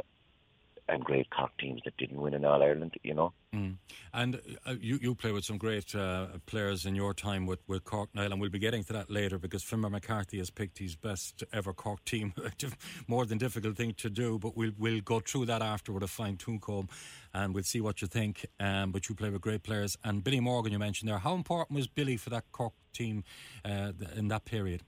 and 0.88 1.02
great 1.04 1.28
Cork 1.30 1.50
teams 1.58 1.82
that 1.84 1.96
didn't 1.96 2.20
win 2.20 2.34
in 2.34 2.44
All 2.44 2.62
Ireland, 2.62 2.94
you 3.02 3.14
know. 3.14 3.32
Mm. 3.54 3.76
And 4.14 4.40
uh, 4.64 4.74
you 4.80 4.98
you 5.02 5.14
play 5.14 5.32
with 5.32 5.44
some 5.44 5.58
great 5.58 5.94
uh, 5.94 6.26
players 6.46 6.86
in 6.86 6.94
your 6.94 7.12
time 7.12 7.46
with, 7.46 7.60
with 7.66 7.84
Cork 7.84 8.14
Niall, 8.14 8.32
and 8.32 8.40
we'll 8.40 8.50
be 8.50 8.58
getting 8.58 8.84
to 8.84 8.92
that 8.92 9.10
later 9.10 9.38
because 9.38 9.64
Finbar 9.64 9.90
McCarthy 9.90 10.38
has 10.38 10.50
picked 10.50 10.78
his 10.78 10.94
best 10.94 11.42
ever 11.52 11.72
Cork 11.72 12.04
team. 12.04 12.34
More 13.08 13.26
than 13.26 13.38
difficult 13.38 13.76
thing 13.76 13.94
to 13.94 14.10
do, 14.10 14.38
but 14.38 14.56
we'll 14.56 14.72
we'll 14.78 15.00
go 15.00 15.20
through 15.20 15.46
that 15.46 15.62
after 15.62 15.92
with 15.92 16.02
a 16.02 16.08
fine 16.08 16.36
tune 16.36 16.60
comb, 16.60 16.88
and 17.34 17.54
we'll 17.54 17.64
see 17.64 17.80
what 17.80 18.00
you 18.00 18.08
think. 18.08 18.46
Um, 18.60 18.92
but 18.92 19.08
you 19.08 19.14
play 19.14 19.30
with 19.30 19.40
great 19.40 19.62
players, 19.62 19.96
and 20.04 20.22
Billy 20.22 20.40
Morgan 20.40 20.72
you 20.72 20.78
mentioned 20.78 21.10
there. 21.10 21.18
How 21.18 21.34
important 21.34 21.76
was 21.76 21.88
Billy 21.88 22.16
for 22.16 22.30
that 22.30 22.44
Cork 22.52 22.74
team 22.92 23.24
uh, 23.64 23.92
in 24.14 24.28
that 24.28 24.44
period? 24.44 24.82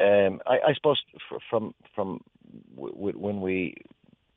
Um, 0.00 0.40
I, 0.46 0.58
I, 0.68 0.74
suppose 0.74 1.00
from 1.48 1.74
from 1.94 2.20
w- 2.74 3.16
when 3.16 3.40
we 3.40 3.76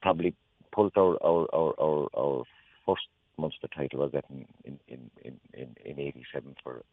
probably 0.01 0.35
pulled 0.75 0.93
our 0.97 1.17
our, 1.23 1.47
our, 1.55 1.73
our, 1.79 2.07
our 2.17 2.43
first 2.85 3.07
Munster 3.37 3.67
title 3.75 3.99
was 3.99 4.11
that 4.13 4.25
in 4.29 4.45
in 4.65 4.79
in 5.23 5.39
in, 5.53 5.75
in 5.83 5.99
'87 5.99 6.55
for 6.63 6.83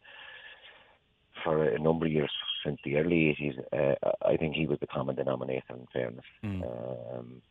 for 1.43 1.63
a 1.63 1.79
number 1.79 2.05
of 2.05 2.11
years 2.11 2.31
since 2.65 2.79
the 2.83 2.97
early 2.97 3.35
'80s. 3.39 3.57
Uh, 3.71 4.11
I 4.25 4.37
think 4.37 4.55
he 4.55 4.67
was 4.67 4.79
the 4.79 4.87
common 4.87 5.15
denominator. 5.15 5.63
In 5.71 5.87
fairness. 5.93 6.25
Mm. 6.43 6.63
Um, 6.63 7.41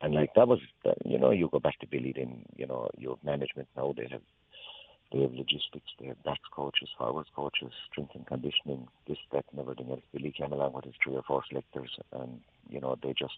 and 0.00 0.14
like 0.14 0.34
that 0.34 0.48
was, 0.48 0.58
you 1.04 1.18
know, 1.18 1.30
you 1.30 1.48
go 1.50 1.60
back 1.60 1.78
to 1.80 1.86
Billy, 1.86 2.12
then 2.14 2.44
you 2.56 2.66
know, 2.66 2.90
you 2.98 3.10
have 3.10 3.24
management 3.24 3.68
now. 3.76 3.94
They 3.96 4.08
have 4.10 4.20
they 5.12 5.20
have 5.20 5.32
logistics, 5.32 5.92
they 6.00 6.06
have 6.08 6.22
backs 6.24 6.48
coaches, 6.54 6.88
forwards 6.98 7.28
coaches, 7.34 7.72
strength 7.90 8.14
and 8.14 8.26
conditioning, 8.26 8.88
this, 9.06 9.18
that, 9.32 9.44
and 9.52 9.60
everything 9.60 9.90
else. 9.90 10.02
Billy 10.12 10.32
came 10.36 10.52
along 10.52 10.72
with 10.72 10.84
his 10.84 10.94
three 11.02 11.14
or 11.14 11.22
four 11.22 11.42
selectors, 11.48 11.90
and 12.12 12.40
you 12.68 12.80
know 12.80 12.98
they 13.02 13.14
just 13.18 13.34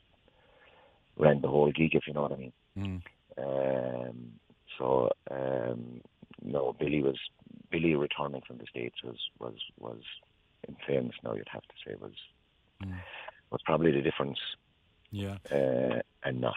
ran 1.17 1.41
the 1.41 1.49
whole 1.49 1.71
gig, 1.73 1.95
if 1.95 2.07
you 2.07 2.13
know 2.13 2.23
what 2.23 2.33
I 2.33 2.37
mean. 2.37 2.53
Mm. 2.79 3.03
Um, 3.39 4.33
so 4.79 5.11
um, 5.31 6.01
no, 6.43 6.75
Billy 6.79 7.03
was 7.03 7.19
Billy 7.71 7.95
returning 7.95 8.43
from 8.47 8.59
the 8.59 8.67
states 8.67 8.97
was 9.03 9.19
was 9.39 9.55
was 9.79 10.01
in 10.69 10.77
fairness 10.87 11.15
now 11.23 11.35
you'd 11.35 11.49
have 11.53 11.63
to 11.63 11.75
say 11.87 11.95
was 12.01 12.13
mm. 12.83 12.95
was 13.51 13.61
probably 13.65 13.93
the 13.93 14.03
difference. 14.03 14.39
Yeah, 15.11 15.37
uh, 15.51 16.01
and 16.25 16.41
not. 16.41 16.57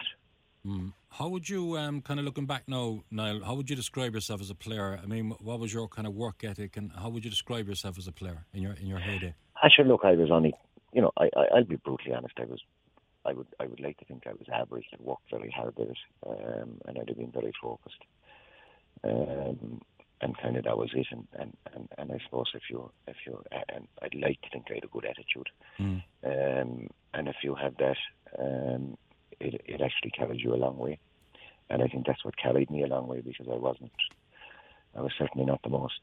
Mm. 0.66 0.92
How 1.08 1.28
would 1.28 1.48
you, 1.48 1.78
um, 1.78 2.02
kind 2.02 2.20
of 2.20 2.26
looking 2.26 2.46
back 2.46 2.64
now, 2.68 3.02
Niall, 3.10 3.42
how 3.44 3.54
would 3.54 3.70
you 3.70 3.76
describe 3.76 4.14
yourself 4.14 4.40
as 4.40 4.50
a 4.50 4.54
player? 4.54 5.00
I 5.02 5.06
mean, 5.06 5.30
what 5.40 5.58
was 5.58 5.72
your 5.72 5.88
kind 5.88 6.06
of 6.06 6.14
work 6.14 6.44
ethic 6.44 6.76
and 6.76 6.92
how 6.92 7.08
would 7.08 7.24
you 7.24 7.30
describe 7.30 7.66
yourself 7.66 7.98
as 7.98 8.06
a 8.06 8.12
player 8.12 8.44
in 8.52 8.62
your 8.62 8.72
in 8.74 8.86
your 8.86 8.98
heyday? 8.98 9.34
I 9.62 9.68
should 9.74 9.86
look, 9.86 10.02
I 10.04 10.12
was 10.12 10.30
only, 10.30 10.52
you 10.92 11.02
know, 11.02 11.12
I, 11.16 11.30
I, 11.36 11.44
I'll 11.56 11.64
be 11.64 11.76
brutally 11.76 12.14
honest, 12.14 12.34
I 12.38 12.44
was 12.44 12.60
I 13.24 13.32
would 13.32 13.46
I 13.58 13.66
would 13.66 13.80
like 13.80 13.98
to 13.98 14.04
think 14.04 14.26
I 14.26 14.32
was 14.32 14.46
average 14.52 14.86
and 14.92 15.00
worked 15.00 15.30
very 15.30 15.50
hard 15.50 15.78
at 15.78 15.88
it, 15.88 15.98
um, 16.26 16.80
and 16.86 16.98
I'd 16.98 17.08
have 17.08 17.18
been 17.18 17.32
very 17.32 17.52
focused. 17.60 18.02
Um, 19.02 19.80
and 20.22 20.36
kind 20.36 20.56
of 20.56 20.64
that 20.64 20.76
was 20.76 20.90
it. 20.94 21.06
And, 21.10 21.26
and, 21.38 21.56
and, 21.74 21.88
and 21.96 22.12
I 22.12 22.18
suppose 22.24 22.50
if 22.54 22.62
you 22.68 22.90
if 23.06 23.16
you 23.26 23.42
and 23.52 23.86
I'd 24.02 24.14
like 24.14 24.40
to 24.42 24.50
think 24.52 24.66
I 24.70 24.74
had 24.74 24.84
a 24.84 24.88
good 24.88 25.06
attitude. 25.06 25.48
Mm. 25.78 26.02
Um, 26.24 26.88
and 27.14 27.28
if 27.28 27.36
you 27.42 27.54
have 27.54 27.76
that, 27.78 27.96
um, 28.38 28.96
it, 29.40 29.60
it 29.64 29.80
actually 29.80 30.10
carries 30.10 30.42
you 30.42 30.54
a 30.54 30.56
long 30.56 30.78
way. 30.78 30.98
And 31.70 31.82
I 31.82 31.86
think 31.86 32.06
that's 32.06 32.24
what 32.24 32.36
carried 32.36 32.70
me 32.70 32.82
a 32.82 32.86
long 32.86 33.06
way 33.06 33.20
because 33.20 33.46
I 33.50 33.56
wasn't, 33.56 33.92
I 34.96 35.00
was 35.00 35.12
certainly 35.18 35.46
not 35.46 35.62
the 35.62 35.70
most 35.70 36.00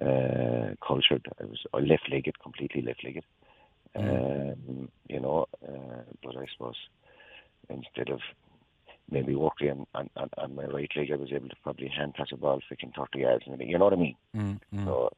uh, 0.00 0.74
cultured. 0.86 1.26
I 1.40 1.44
was 1.44 1.58
left-legged, 1.72 2.40
completely 2.40 2.82
left-legged. 2.82 3.24
Mm. 3.96 4.52
Um, 4.52 4.88
you 5.08 5.20
know, 5.20 5.46
uh, 5.66 6.02
but 6.22 6.36
I 6.36 6.46
suppose 6.52 6.76
instead 7.68 8.10
of 8.10 8.20
maybe 9.10 9.34
working 9.34 9.86
on, 9.94 10.10
on, 10.16 10.30
on, 10.36 10.54
my 10.54 10.64
right 10.64 10.90
leg, 10.94 11.10
I 11.12 11.16
was 11.16 11.32
able 11.32 11.48
to 11.48 11.56
probably 11.62 11.88
hand 11.88 12.14
pass 12.14 12.28
a 12.32 12.36
ball 12.36 12.60
freaking 12.70 12.94
30 12.94 13.18
yards. 13.20 13.44
You 13.46 13.78
know 13.78 13.84
what 13.84 13.94
I 13.94 13.96
mean? 13.96 14.16
Mm, 14.36 14.60
mm. 14.74 14.84
So, 14.84 15.12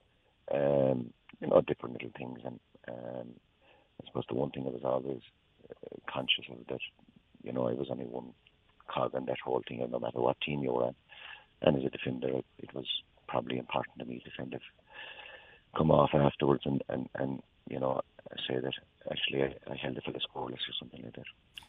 um, 0.53 1.12
you 1.41 1.49
know, 1.49 1.61
different 1.61 1.95
little 1.95 2.12
things. 2.17 2.39
And 2.45 2.61
um, 2.89 3.29
I 4.00 4.07
suppose 4.07 4.25
the 4.29 4.37
one 4.37 4.50
thing 4.50 4.65
I 4.67 4.71
was 4.71 4.85
always 4.85 5.21
conscious 6.12 6.45
of 6.50 6.67
that, 6.69 6.81
you 7.43 7.53
know, 7.53 7.69
I 7.69 7.73
was 7.73 7.89
only 7.91 8.05
one 8.05 8.33
cog 8.89 9.15
in 9.15 9.27
that 9.27 9.39
whole 9.45 9.62
thing, 9.67 9.83
and 9.83 9.93
no 9.93 9.99
matter 9.99 10.21
what 10.21 10.41
team 10.41 10.62
you 10.62 10.73
were 10.73 10.85
on. 10.85 10.95
And 11.62 11.77
as 11.77 11.85
a 11.85 11.91
defender, 11.91 12.41
it 12.59 12.75
was 12.75 12.87
probably 13.29 13.59
important 13.59 13.99
to 13.99 14.05
me 14.05 14.21
to 14.25 14.31
kind 14.37 14.55
of 14.55 14.61
come 15.77 15.91
off 15.91 16.11
afterwards 16.15 16.62
and, 16.65 16.83
and, 16.89 17.09
and 17.15 17.43
you 17.71 17.79
know, 17.79 18.00
say 18.49 18.59
that 18.59 18.73
actually 19.11 19.43
I, 19.43 19.73
I 19.73 19.77
held 19.77 19.99
for 20.05 20.12
the 20.12 20.21
scoreless 20.21 20.55
or 20.69 20.75
something 20.79 21.03
like 21.03 21.15
that. 21.15 21.25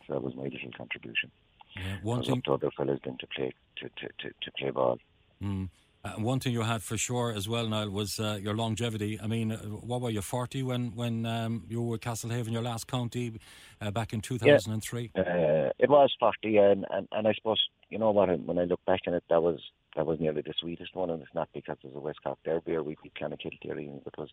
So 0.07 0.13
that 0.13 0.23
was 0.23 0.35
my 0.35 0.43
little 0.43 0.71
contribution. 0.75 1.31
Yeah, 1.75 1.97
one 2.03 2.17
I 2.17 2.19
was 2.19 2.27
thing... 2.27 2.37
up 2.39 2.43
to 2.45 2.53
other 2.53 2.71
fellas 2.75 2.99
than 3.05 3.17
to 3.19 3.27
play 3.27 3.53
to, 3.77 3.89
to, 3.89 4.07
to, 4.19 4.29
to 4.29 4.51
play 4.57 4.71
ball. 4.71 4.97
Mm. 5.41 5.69
Uh, 6.03 6.13
one 6.13 6.39
thing 6.39 6.51
you 6.51 6.61
had 6.61 6.81
for 6.81 6.97
sure 6.97 7.31
as 7.31 7.47
well, 7.47 7.67
Niall, 7.67 7.91
was 7.91 8.19
uh, 8.19 8.39
your 8.41 8.55
longevity. 8.55 9.19
I 9.21 9.27
mean, 9.27 9.51
uh, 9.51 9.57
what 9.57 10.01
were 10.01 10.09
you, 10.09 10.21
40 10.21 10.63
when, 10.63 10.95
when 10.95 11.27
um, 11.27 11.63
you 11.69 11.79
were 11.83 11.99
Castlehaven, 11.99 12.51
your 12.51 12.63
last 12.63 12.87
county, 12.87 13.39
uh, 13.79 13.91
back 13.91 14.11
in 14.11 14.19
2003? 14.19 15.11
Yeah, 15.13 15.21
uh, 15.21 15.69
it 15.77 15.91
was 15.91 16.11
40, 16.19 16.57
and, 16.57 16.85
and, 16.89 17.07
and 17.11 17.27
I 17.27 17.33
suppose, 17.33 17.61
you 17.91 17.99
know 17.99 18.09
what, 18.09 18.27
when 18.39 18.57
I 18.57 18.63
look 18.63 18.83
back 18.87 19.01
on 19.05 19.13
it, 19.13 19.23
that 19.29 19.43
was 19.43 19.59
that 19.95 20.05
was 20.05 20.19
nearly 20.19 20.41
the 20.41 20.53
sweetest 20.59 20.95
one, 20.95 21.09
and 21.09 21.21
it's 21.21 21.35
not 21.35 21.49
because 21.53 21.77
it 21.83 21.87
was 21.87 21.95
a 21.95 21.99
West 21.99 22.19
Cork 22.23 22.39
derby 22.43 22.75
or 22.75 22.83
we 22.83 22.97
beat 23.01 23.13
Clonakilty 23.15 23.69
or 23.69 23.73
anything, 23.73 24.01
but 24.03 24.17
was 24.17 24.29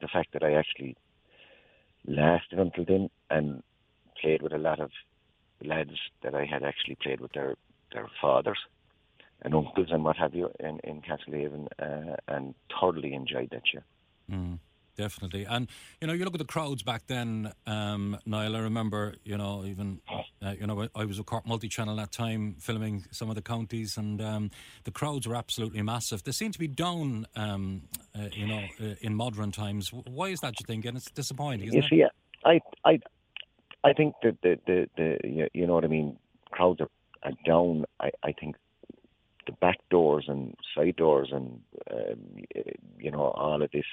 the 0.00 0.08
fact 0.08 0.32
that 0.32 0.42
I 0.42 0.54
actually 0.54 0.96
lasted 2.06 2.58
until 2.58 2.84
then 2.84 3.10
and 3.30 3.62
played 4.20 4.42
with 4.42 4.52
a 4.52 4.58
lot 4.58 4.80
of 4.80 4.90
lads 5.64 5.98
that 6.22 6.34
I 6.34 6.44
had 6.44 6.62
actually 6.62 6.96
played 6.96 7.20
with 7.20 7.32
their, 7.32 7.56
their 7.92 8.08
fathers 8.20 8.58
and 9.42 9.54
uncles 9.54 9.88
and 9.90 10.04
what 10.04 10.16
have 10.16 10.34
you 10.34 10.50
in, 10.58 10.80
in 10.84 11.02
Castlehaven 11.02 11.68
uh, 11.78 12.16
and 12.28 12.54
thoroughly 12.68 13.14
enjoyed 13.14 13.50
that 13.50 13.62
year. 13.72 13.84
Mm, 14.30 14.58
definitely. 14.96 15.44
And, 15.44 15.68
you 16.00 16.06
know, 16.06 16.12
you 16.12 16.24
look 16.24 16.34
at 16.34 16.38
the 16.38 16.44
crowds 16.44 16.82
back 16.82 17.06
then, 17.06 17.52
um, 17.66 18.18
Niall, 18.26 18.56
I 18.56 18.60
remember, 18.60 19.14
you 19.24 19.36
know, 19.36 19.64
even, 19.64 20.00
uh, 20.42 20.54
you 20.58 20.66
know, 20.66 20.88
I 20.94 21.04
was 21.04 21.18
a 21.18 21.22
Cork 21.22 21.46
multi-channel 21.46 21.96
that 21.96 22.12
time 22.12 22.56
filming 22.58 23.06
some 23.10 23.28
of 23.28 23.34
the 23.34 23.42
counties 23.42 23.96
and 23.96 24.20
um, 24.20 24.50
the 24.84 24.90
crowds 24.90 25.26
were 25.26 25.36
absolutely 25.36 25.82
massive. 25.82 26.22
They 26.22 26.32
seem 26.32 26.52
to 26.52 26.58
be 26.58 26.68
down, 26.68 27.26
um, 27.36 27.82
uh, 28.14 28.28
you 28.32 28.46
know, 28.46 28.64
uh, 28.80 28.94
in 29.00 29.14
modern 29.14 29.52
times. 29.52 29.92
Why 29.92 30.28
is 30.28 30.40
that, 30.40 30.60
you 30.60 30.64
think? 30.66 30.84
And 30.84 30.96
it's 30.96 31.10
disappointing, 31.10 31.68
isn't 31.68 31.82
you 31.82 31.88
see, 31.88 32.02
it? 32.02 32.12
I, 32.44 32.60
I, 32.84 33.00
I 33.84 33.92
think 33.92 34.14
that 34.22 34.38
the, 34.42 34.58
the, 34.66 34.88
the, 34.96 35.48
you 35.54 35.66
know 35.66 35.74
what 35.74 35.84
I 35.84 35.88
mean, 35.88 36.16
crowds 36.50 36.80
are, 36.80 36.90
are 37.22 37.32
down. 37.46 37.84
I, 38.00 38.10
I 38.22 38.32
think 38.32 38.56
the 39.46 39.52
back 39.52 39.78
doors 39.90 40.26
and 40.28 40.54
side 40.74 40.96
doors 40.96 41.30
and 41.32 41.60
um, 41.90 42.18
you 42.98 43.10
know 43.10 43.22
all 43.22 43.62
of 43.62 43.70
this. 43.72 43.84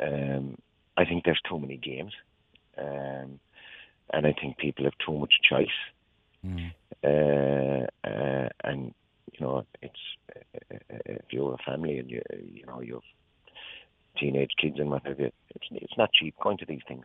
Um, 0.00 0.58
I 0.96 1.04
think 1.04 1.24
there's 1.24 1.40
too 1.48 1.58
many 1.58 1.76
games, 1.76 2.12
um, 2.78 3.40
and 4.12 4.26
I 4.26 4.32
think 4.32 4.58
people 4.58 4.84
have 4.84 4.94
too 5.04 5.18
much 5.18 5.34
choice. 5.48 5.66
Mm. 6.46 6.72
Uh, 7.02 7.86
uh, 8.06 8.48
and 8.64 8.94
you 9.32 9.46
know, 9.46 9.66
it's 9.82 9.94
uh, 10.34 10.78
if 11.06 11.26
you're 11.30 11.54
a 11.54 11.70
family 11.70 11.98
and 11.98 12.10
you 12.10 12.22
you 12.42 12.66
know 12.66 12.80
you 12.80 12.94
have 12.94 13.02
teenage 14.18 14.52
kids 14.60 14.78
and 14.78 14.90
what 14.90 15.06
have 15.06 15.18
you, 15.18 15.30
it's 15.54 15.66
it's 15.70 15.98
not 15.98 16.12
cheap 16.12 16.34
going 16.42 16.58
to 16.58 16.66
these 16.66 16.82
things. 16.86 17.04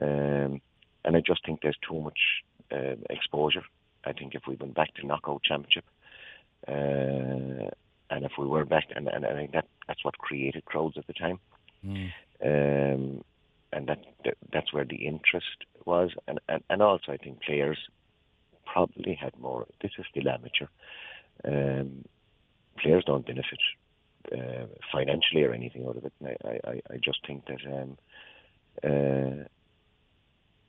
Um, 0.00 0.60
and 1.04 1.16
I 1.16 1.20
just 1.20 1.44
think 1.44 1.60
there's 1.62 1.76
too 1.86 2.00
much 2.00 2.18
uh, 2.72 2.96
exposure. 3.10 3.64
I 4.04 4.12
think 4.12 4.34
if 4.34 4.42
we 4.46 4.56
went 4.56 4.74
back 4.74 4.94
to 4.94 5.06
knockout 5.06 5.42
championship, 5.42 5.84
uh, 6.66 7.70
and 8.10 8.24
if 8.24 8.32
we 8.38 8.46
were 8.46 8.64
back, 8.64 8.88
and, 8.94 9.08
and, 9.08 9.26
I 9.26 9.34
think 9.34 9.52
that 9.52 9.66
that's 9.88 10.04
what 10.04 10.18
created 10.18 10.64
crowds 10.64 10.96
at 10.96 11.06
the 11.06 11.12
time. 11.12 11.38
Mm. 11.84 12.12
Um, 12.44 13.24
and 13.72 13.86
that, 13.86 14.04
that, 14.24 14.36
that's 14.52 14.72
where 14.72 14.84
the 14.84 15.06
interest 15.06 15.64
was, 15.84 16.10
and, 16.28 16.38
and 16.48 16.62
and 16.68 16.82
also 16.82 17.12
I 17.12 17.16
think 17.16 17.42
players 17.42 17.78
probably 18.66 19.14
had 19.14 19.38
more. 19.38 19.66
This 19.80 19.92
is 19.98 20.04
still 20.10 20.28
amateur. 20.28 20.66
Um, 21.44 22.04
players 22.78 23.04
don't 23.06 23.26
benefit 23.26 23.58
uh, 24.32 24.66
financially 24.92 25.42
or 25.44 25.52
anything 25.52 25.86
out 25.86 25.96
of 25.96 26.04
it. 26.04 26.12
I, 26.24 26.68
I, 26.68 26.80
I 26.90 26.96
just 27.02 27.26
think 27.26 27.46
that 27.46 27.60
um, 27.66 27.98
uh, 28.84 29.44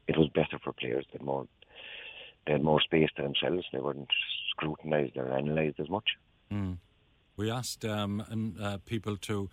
it 0.08 0.18
was 0.18 0.30
better 0.34 0.58
for 0.64 0.74
players 0.74 1.06
that 1.12 1.22
more 1.22 1.48
they 2.46 2.54
had 2.54 2.64
more 2.64 2.82
space 2.82 3.10
to 3.16 3.22
themselves. 3.22 3.66
They 3.72 3.80
weren't 3.80 4.10
scrutinised 4.52 5.16
or 5.18 5.28
analysed 5.28 5.80
as 5.80 5.90
much. 5.90 6.10
Mm. 6.52 6.78
We 7.36 7.50
asked 7.50 7.86
um, 7.86 8.24
and, 8.30 8.60
uh, 8.62 8.78
people 8.86 9.18
to 9.18 9.50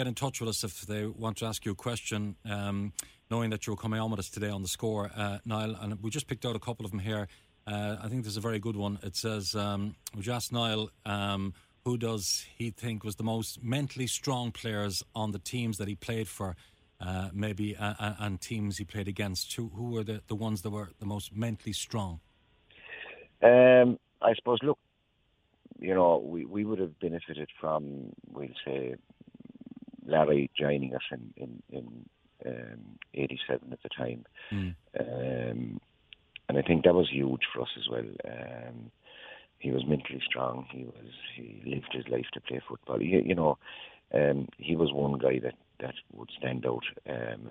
get 0.00 0.06
in 0.06 0.14
touch 0.14 0.40
with 0.40 0.48
us 0.48 0.64
if 0.64 0.80
they 0.86 1.04
want 1.04 1.36
to 1.36 1.44
ask 1.44 1.66
you 1.66 1.72
a 1.72 1.74
question, 1.74 2.34
um, 2.48 2.90
knowing 3.30 3.50
that 3.50 3.66
you're 3.66 3.76
coming 3.76 4.00
on 4.00 4.10
with 4.10 4.18
us 4.18 4.30
today 4.30 4.48
on 4.48 4.62
the 4.62 4.68
score, 4.68 5.10
uh, 5.14 5.36
Niall. 5.44 5.76
And 5.78 6.02
we 6.02 6.08
just 6.08 6.26
picked 6.26 6.46
out 6.46 6.56
a 6.56 6.58
couple 6.58 6.86
of 6.86 6.90
them 6.90 7.00
here. 7.00 7.28
Uh, 7.66 7.96
I 8.02 8.08
think 8.08 8.22
there's 8.22 8.38
a 8.38 8.40
very 8.40 8.58
good 8.58 8.76
one. 8.76 8.98
It 9.02 9.14
says, 9.14 9.54
um, 9.54 9.94
Would 10.16 10.26
you 10.26 10.32
ask 10.32 10.52
Niall 10.52 10.88
um, 11.04 11.52
who 11.84 11.98
does 11.98 12.46
he 12.56 12.70
think 12.70 13.04
was 13.04 13.16
the 13.16 13.24
most 13.24 13.62
mentally 13.62 14.06
strong 14.06 14.52
players 14.52 15.02
on 15.14 15.32
the 15.32 15.38
teams 15.38 15.76
that 15.76 15.86
he 15.86 15.96
played 15.96 16.28
for? 16.28 16.56
Uh, 16.98 17.28
maybe 17.34 17.76
uh, 17.76 17.92
uh, 17.98 18.14
and 18.20 18.40
teams 18.40 18.78
he 18.78 18.84
played 18.84 19.06
against. 19.06 19.52
Who, 19.52 19.68
who 19.74 19.90
were 19.90 20.04
the, 20.04 20.22
the 20.28 20.34
ones 20.34 20.62
that 20.62 20.70
were 20.70 20.88
the 20.98 21.06
most 21.06 21.36
mentally 21.36 21.74
strong? 21.74 22.20
Um, 23.42 23.98
I 24.22 24.34
suppose. 24.34 24.60
Look, 24.62 24.78
you 25.78 25.94
know, 25.94 26.22
we 26.24 26.46
we 26.46 26.64
would 26.64 26.78
have 26.78 26.98
benefited 27.00 27.50
from, 27.60 28.14
we'll 28.30 28.48
say, 28.64 28.94
Larry 30.06 30.50
joining 30.58 30.94
us 30.94 31.02
in 31.10 31.32
in, 31.36 31.62
in 31.70 32.06
um, 32.46 32.98
87 33.14 33.72
at 33.72 33.82
the 33.82 33.88
time. 33.88 34.24
Mm. 34.52 34.74
Um, 34.98 35.80
and 36.48 36.58
I 36.58 36.62
think 36.62 36.84
that 36.84 36.94
was 36.94 37.08
huge 37.10 37.42
for 37.52 37.62
us 37.62 37.68
as 37.78 37.88
well. 37.88 38.08
Um, 38.24 38.90
he 39.58 39.70
was 39.70 39.86
mentally 39.86 40.20
strong. 40.26 40.66
He 40.72 40.84
was 40.84 41.12
he 41.36 41.62
lived 41.64 41.92
his 41.92 42.08
life 42.08 42.26
to 42.32 42.40
play 42.40 42.60
football. 42.66 43.00
You, 43.00 43.22
you 43.24 43.34
know, 43.34 43.58
um, 44.12 44.48
he 44.58 44.74
was 44.74 44.92
one 44.92 45.18
guy 45.18 45.38
that 45.42 45.54
that 45.80 45.94
would 46.12 46.30
stand 46.36 46.66
out 46.66 46.82
um, 47.08 47.50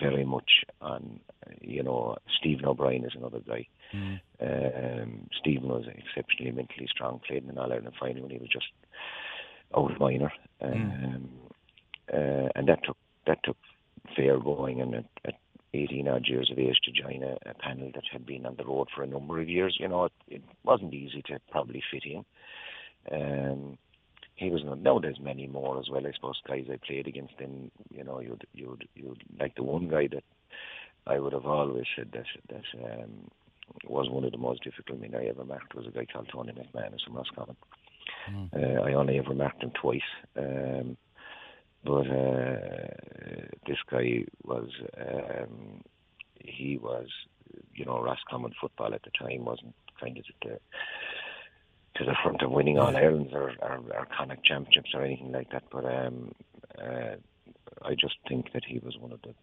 very 0.00 0.24
much 0.24 0.64
on. 0.80 1.20
You 1.60 1.82
know, 1.82 2.16
Stephen 2.38 2.64
O'Brien 2.64 3.04
is 3.04 3.14
another 3.16 3.40
guy. 3.40 3.66
Mm. 3.92 4.20
Um, 4.40 5.28
Stephen 5.38 5.68
was 5.68 5.84
exceptionally 5.86 6.52
mentally 6.52 6.88
strong. 6.90 7.20
Played 7.26 7.44
in 7.44 7.50
an 7.50 7.58
All 7.58 7.72
Ireland 7.72 7.94
final 7.98 8.22
when 8.22 8.30
he 8.30 8.38
was 8.38 8.48
just 8.48 8.66
out 9.76 9.98
minor, 10.00 10.32
mm. 10.62 11.26
Uh, 12.12 12.48
and 12.54 12.68
that 12.68 12.84
took 12.84 12.96
that 13.26 13.38
took 13.44 13.56
fair 14.16 14.38
going. 14.38 14.80
And 14.80 14.94
at, 14.94 15.04
at 15.24 15.34
18 15.74 16.08
odd 16.08 16.26
years 16.26 16.50
of 16.50 16.58
age 16.58 16.78
to 16.84 16.92
join 16.92 17.22
a, 17.22 17.36
a, 17.48 17.54
panel 17.54 17.90
that 17.94 18.04
had 18.10 18.24
been 18.24 18.46
on 18.46 18.56
the 18.56 18.64
road 18.64 18.88
for 18.94 19.02
a 19.02 19.06
number 19.06 19.40
of 19.40 19.48
years, 19.48 19.76
you 19.78 19.86
know, 19.88 20.06
it, 20.06 20.12
it 20.28 20.42
wasn't 20.64 20.94
easy 20.94 21.22
to 21.26 21.38
probably 21.50 21.82
fit 21.90 22.04
in. 22.04 22.24
Um, 23.12 23.78
he 24.36 24.50
was 24.50 24.62
not. 24.64 24.80
Now 24.80 24.98
there's 24.98 25.20
many 25.20 25.46
more 25.46 25.78
as 25.78 25.88
well. 25.90 26.06
I 26.06 26.12
suppose 26.12 26.40
guys 26.46 26.66
I 26.70 26.78
played 26.86 27.08
against. 27.08 27.34
Then 27.38 27.70
you 27.90 28.04
know 28.04 28.20
you'd 28.20 28.46
you'd 28.54 28.88
you'd 28.94 29.22
like 29.38 29.56
the 29.56 29.64
one 29.64 29.88
guy 29.88 30.08
that 30.12 30.22
I 31.06 31.18
would 31.18 31.32
have 31.32 31.46
always 31.46 31.86
said 31.96 32.12
that 32.12 32.24
that 32.48 33.02
um, 33.02 33.30
was 33.88 34.08
one 34.08 34.24
of 34.24 34.32
the 34.32 34.38
most 34.38 34.62
difficult 34.62 35.00
men 35.00 35.14
I 35.14 35.26
ever 35.26 35.44
met 35.44 35.74
was 35.74 35.86
a 35.86 35.90
guy 35.90 36.06
called 36.06 36.28
Tony 36.32 36.52
McManus 36.52 37.04
from 37.04 37.16
Roscommon. 37.16 37.56
Mm. 38.30 38.48
Uh, 38.54 38.82
I 38.82 38.92
only 38.94 39.18
ever 39.18 39.34
met 39.34 39.60
him 39.60 39.72
twice. 39.80 40.00
Um, 40.36 40.96
but 41.88 42.06
uh, 42.06 43.48
this 43.66 43.78
guy 43.90 44.24
was 44.44 44.68
um, 44.98 45.82
he 46.44 46.76
was 46.76 47.06
you 47.74 47.86
know 47.86 48.02
Roscommon 48.02 48.52
football 48.60 48.92
at 48.92 49.02
the 49.02 49.10
time 49.18 49.46
wasn't 49.46 49.74
kind 49.98 50.18
of 50.18 50.24
the 50.42 50.58
to 51.96 52.04
the 52.04 52.14
front 52.22 52.42
of 52.42 52.50
winning 52.50 52.78
all 52.78 52.94
Ireland's 52.94 53.32
or, 53.32 53.54
or, 53.62 53.80
or 53.94 54.06
Connacht 54.16 54.44
championships 54.44 54.90
or 54.94 55.02
anything 55.02 55.32
like 55.32 55.50
that. 55.50 55.64
But 55.72 55.86
um, 55.86 56.34
uh, 56.78 57.16
I 57.82 57.94
just 57.94 58.16
think 58.28 58.52
that 58.52 58.64
he 58.66 58.78
was 58.80 58.96
one 58.98 59.12
of 59.12 59.22
the 59.22 59.34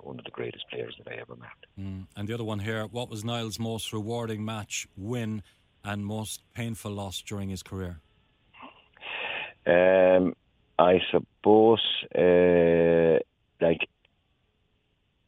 one 0.00 0.18
of 0.18 0.24
the 0.24 0.32
greatest 0.32 0.68
players 0.68 0.96
that 0.98 1.10
I 1.10 1.20
ever 1.20 1.36
met. 1.36 1.50
Mm. 1.78 2.06
And 2.16 2.28
the 2.28 2.34
other 2.34 2.44
one 2.44 2.58
here, 2.58 2.86
what 2.86 3.08
was 3.08 3.24
Niall's 3.24 3.60
most 3.60 3.92
rewarding 3.92 4.44
match 4.44 4.88
win 4.96 5.44
and 5.84 6.04
most 6.04 6.42
painful 6.52 6.90
loss 6.90 7.22
during 7.22 7.48
his 7.48 7.62
career? 7.62 8.00
Um, 9.64 10.34
I 10.78 11.00
suppose, 11.10 11.82
uh, 12.16 13.18
like 13.60 13.88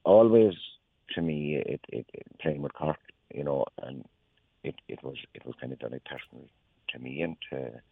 always 0.05 0.55
to 1.15 1.23
me, 1.23 1.57
it, 1.57 1.81
it, 1.89 2.07
it, 2.13 2.27
playing 2.41 2.63
with 2.63 2.75
Cork, 2.75 2.99
you 3.33 3.45
know, 3.45 3.65
and 3.83 4.05
it, 4.63 4.75
it 4.89 5.03
was 5.03 5.17
it 5.35 5.45
was 5.45 5.55
kind 5.61 5.73
of 5.73 5.79
done 5.79 5.93
it 5.93 6.03
personally 6.05 6.51
to 6.91 6.99
me 6.99 7.23
and 7.23 7.37
to 7.51 7.83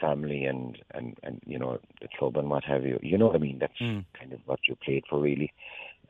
family 0.00 0.44
and, 0.46 0.78
and, 0.94 1.16
and 1.22 1.40
you 1.46 1.58
know 1.58 1.78
the 2.00 2.08
club 2.18 2.36
and 2.36 2.50
what 2.50 2.64
have 2.64 2.84
you. 2.84 2.98
You 3.02 3.18
know 3.18 3.26
what 3.26 3.36
I 3.36 3.38
mean? 3.38 3.58
That's 3.58 3.78
mm. 3.80 4.04
kind 4.18 4.32
of 4.32 4.40
what 4.46 4.60
you 4.68 4.76
played 4.84 5.04
for, 5.08 5.20
really. 5.20 5.52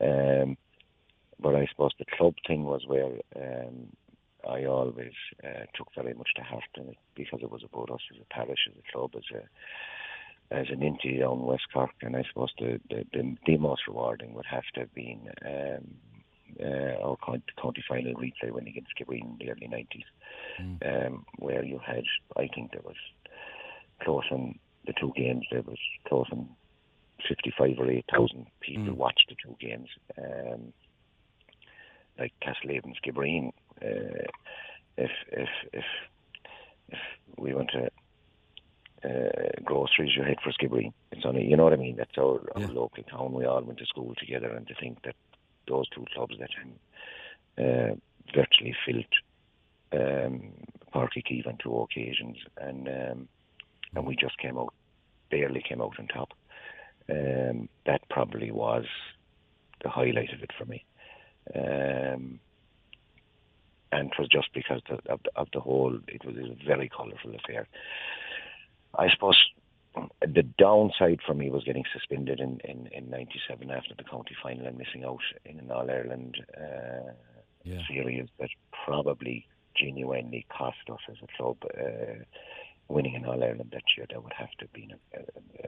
Um, 0.01 0.57
but 1.39 1.55
I 1.55 1.67
suppose 1.69 1.91
the 1.99 2.05
club 2.17 2.33
thing 2.47 2.63
was 2.63 2.81
where 2.87 3.11
um, 3.35 3.87
I 4.49 4.65
always 4.65 5.13
uh, 5.43 5.65
took 5.75 5.87
very 5.95 6.13
much 6.13 6.29
to 6.35 6.41
heart 6.41 6.63
and 6.75 6.89
it 6.89 6.97
because 7.15 7.39
it 7.41 7.51
was 7.51 7.63
about 7.63 7.91
us 7.91 8.01
as 8.13 8.21
a 8.21 8.33
parish, 8.33 8.67
as 8.69 8.75
a 8.77 8.91
club, 8.91 9.11
as 9.15 9.23
a 9.33 9.43
as 10.51 10.67
an 10.69 10.83
entity 10.83 11.23
on 11.23 11.45
West 11.45 11.63
Cork, 11.73 11.91
and 12.01 12.15
I 12.15 12.23
suppose 12.27 12.51
the, 12.59 12.79
the, 12.89 13.05
the, 13.13 13.35
the 13.45 13.57
most 13.57 13.81
rewarding 13.87 14.33
would 14.33 14.45
have 14.45 14.63
to 14.75 14.81
have 14.81 14.93
been 14.93 15.29
um, 15.45 15.95
uh, 16.59 17.03
our 17.03 17.17
county 17.17 17.83
final 17.87 18.13
replay 18.15 18.51
when 18.51 18.67
against 18.67 18.91
Skibbereen 18.95 19.21
in 19.21 19.37
the 19.39 19.51
early 19.51 19.67
90s, 19.67 20.03
mm. 20.61 21.07
um, 21.07 21.25
where 21.37 21.63
you 21.63 21.79
had, 21.79 22.03
I 22.37 22.47
think 22.53 22.71
there 22.71 22.81
was 22.83 22.95
close 24.03 24.25
on 24.31 24.59
the 24.85 24.93
two 24.99 25.13
games, 25.15 25.45
there 25.51 25.61
was 25.61 25.77
close 26.07 26.27
on 26.31 26.49
55 27.27 27.79
or 27.79 27.89
8,000 27.89 28.45
people 28.59 28.93
mm. 28.93 28.95
watched 28.95 29.29
the 29.29 29.35
two 29.43 29.55
games. 29.59 29.87
Um, 30.17 30.73
like 32.19 32.33
Castlehaven, 32.41 32.93
Skibbereen, 33.03 33.51
uh, 33.81 34.27
if, 34.97 35.11
if, 35.31 35.49
if, 35.71 35.85
if 36.89 36.99
we 37.37 37.53
went 37.53 37.69
to 37.71 37.89
uh, 39.03 39.61
groceries 39.63 40.15
you 40.15 40.23
head 40.23 40.37
for 40.43 40.51
Skibbereen. 40.51 40.93
It's 41.11 41.25
only, 41.25 41.45
you 41.45 41.57
know 41.57 41.65
what 41.65 41.73
I 41.73 41.77
mean? 41.77 41.97
That's 41.97 42.17
our, 42.17 42.39
our 42.55 42.67
local 42.67 43.03
town. 43.03 43.33
We 43.33 43.45
all 43.45 43.61
went 43.61 43.79
to 43.79 43.85
school 43.85 44.13
together, 44.17 44.49
and 44.49 44.67
to 44.67 44.75
think 44.75 45.01
that 45.03 45.15
those 45.67 45.87
two 45.89 46.05
clubs 46.13 46.35
that 46.39 46.49
uh, 47.57 47.95
virtually 48.33 48.75
filled 48.85 49.05
um, 49.93 50.51
Uí 50.95 51.23
Chaoimh 51.23 51.47
on 51.47 51.57
two 51.61 51.75
occasions, 51.79 52.37
and 52.57 52.87
um, 52.87 53.27
and 53.95 54.07
we 54.07 54.15
just 54.15 54.37
came 54.37 54.57
out, 54.57 54.73
barely 55.29 55.63
came 55.67 55.81
out 55.81 55.99
on 55.99 56.07
top. 56.07 56.33
Um, 57.09 57.69
that 57.85 58.07
probably 58.09 58.51
was 58.51 58.85
the 59.83 59.89
highlight 59.89 60.33
of 60.33 60.41
it 60.41 60.51
for 60.57 60.65
me. 60.65 60.85
Um, 61.53 62.39
and 63.91 64.11
it 64.11 64.17
was 64.17 64.27
just 64.29 64.47
because 64.53 64.81
of 64.89 64.99
the, 65.05 65.31
of 65.35 65.47
the 65.53 65.59
whole, 65.59 65.99
it 66.07 66.25
was 66.25 66.35
a 66.35 66.65
very 66.65 66.89
colourful 66.89 67.35
affair. 67.35 67.67
I 68.97 69.09
suppose 69.09 69.37
the 70.21 70.43
downside 70.57 71.19
for 71.25 71.33
me 71.33 71.49
was 71.49 71.63
getting 71.63 71.83
suspended 71.93 72.39
in, 72.39 72.59
in, 72.63 72.87
in 72.87 73.09
97 73.09 73.69
after 73.69 73.93
the 73.95 74.03
county 74.03 74.35
final 74.41 74.65
and 74.65 74.77
missing 74.77 75.03
out 75.03 75.21
in 75.45 75.59
an 75.59 75.71
All 75.71 75.89
Ireland 75.89 76.37
uh, 76.57 77.11
yeah. 77.63 77.81
series 77.87 78.27
that 78.39 78.49
probably 78.85 79.47
genuinely 79.75 80.45
cost 80.55 80.77
us 80.91 80.99
as 81.09 81.17
a 81.23 81.37
club 81.37 81.57
uh, 81.77 82.23
winning 82.87 83.15
an 83.15 83.25
All 83.25 83.43
Ireland 83.43 83.69
that 83.73 83.83
year. 83.97 84.07
That 84.09 84.23
would 84.23 84.33
have 84.33 84.51
to 84.59 84.65
have 84.65 84.73
been 84.73 84.91
a, 84.91 85.17
a, 85.19 85.63
a, 85.63 85.67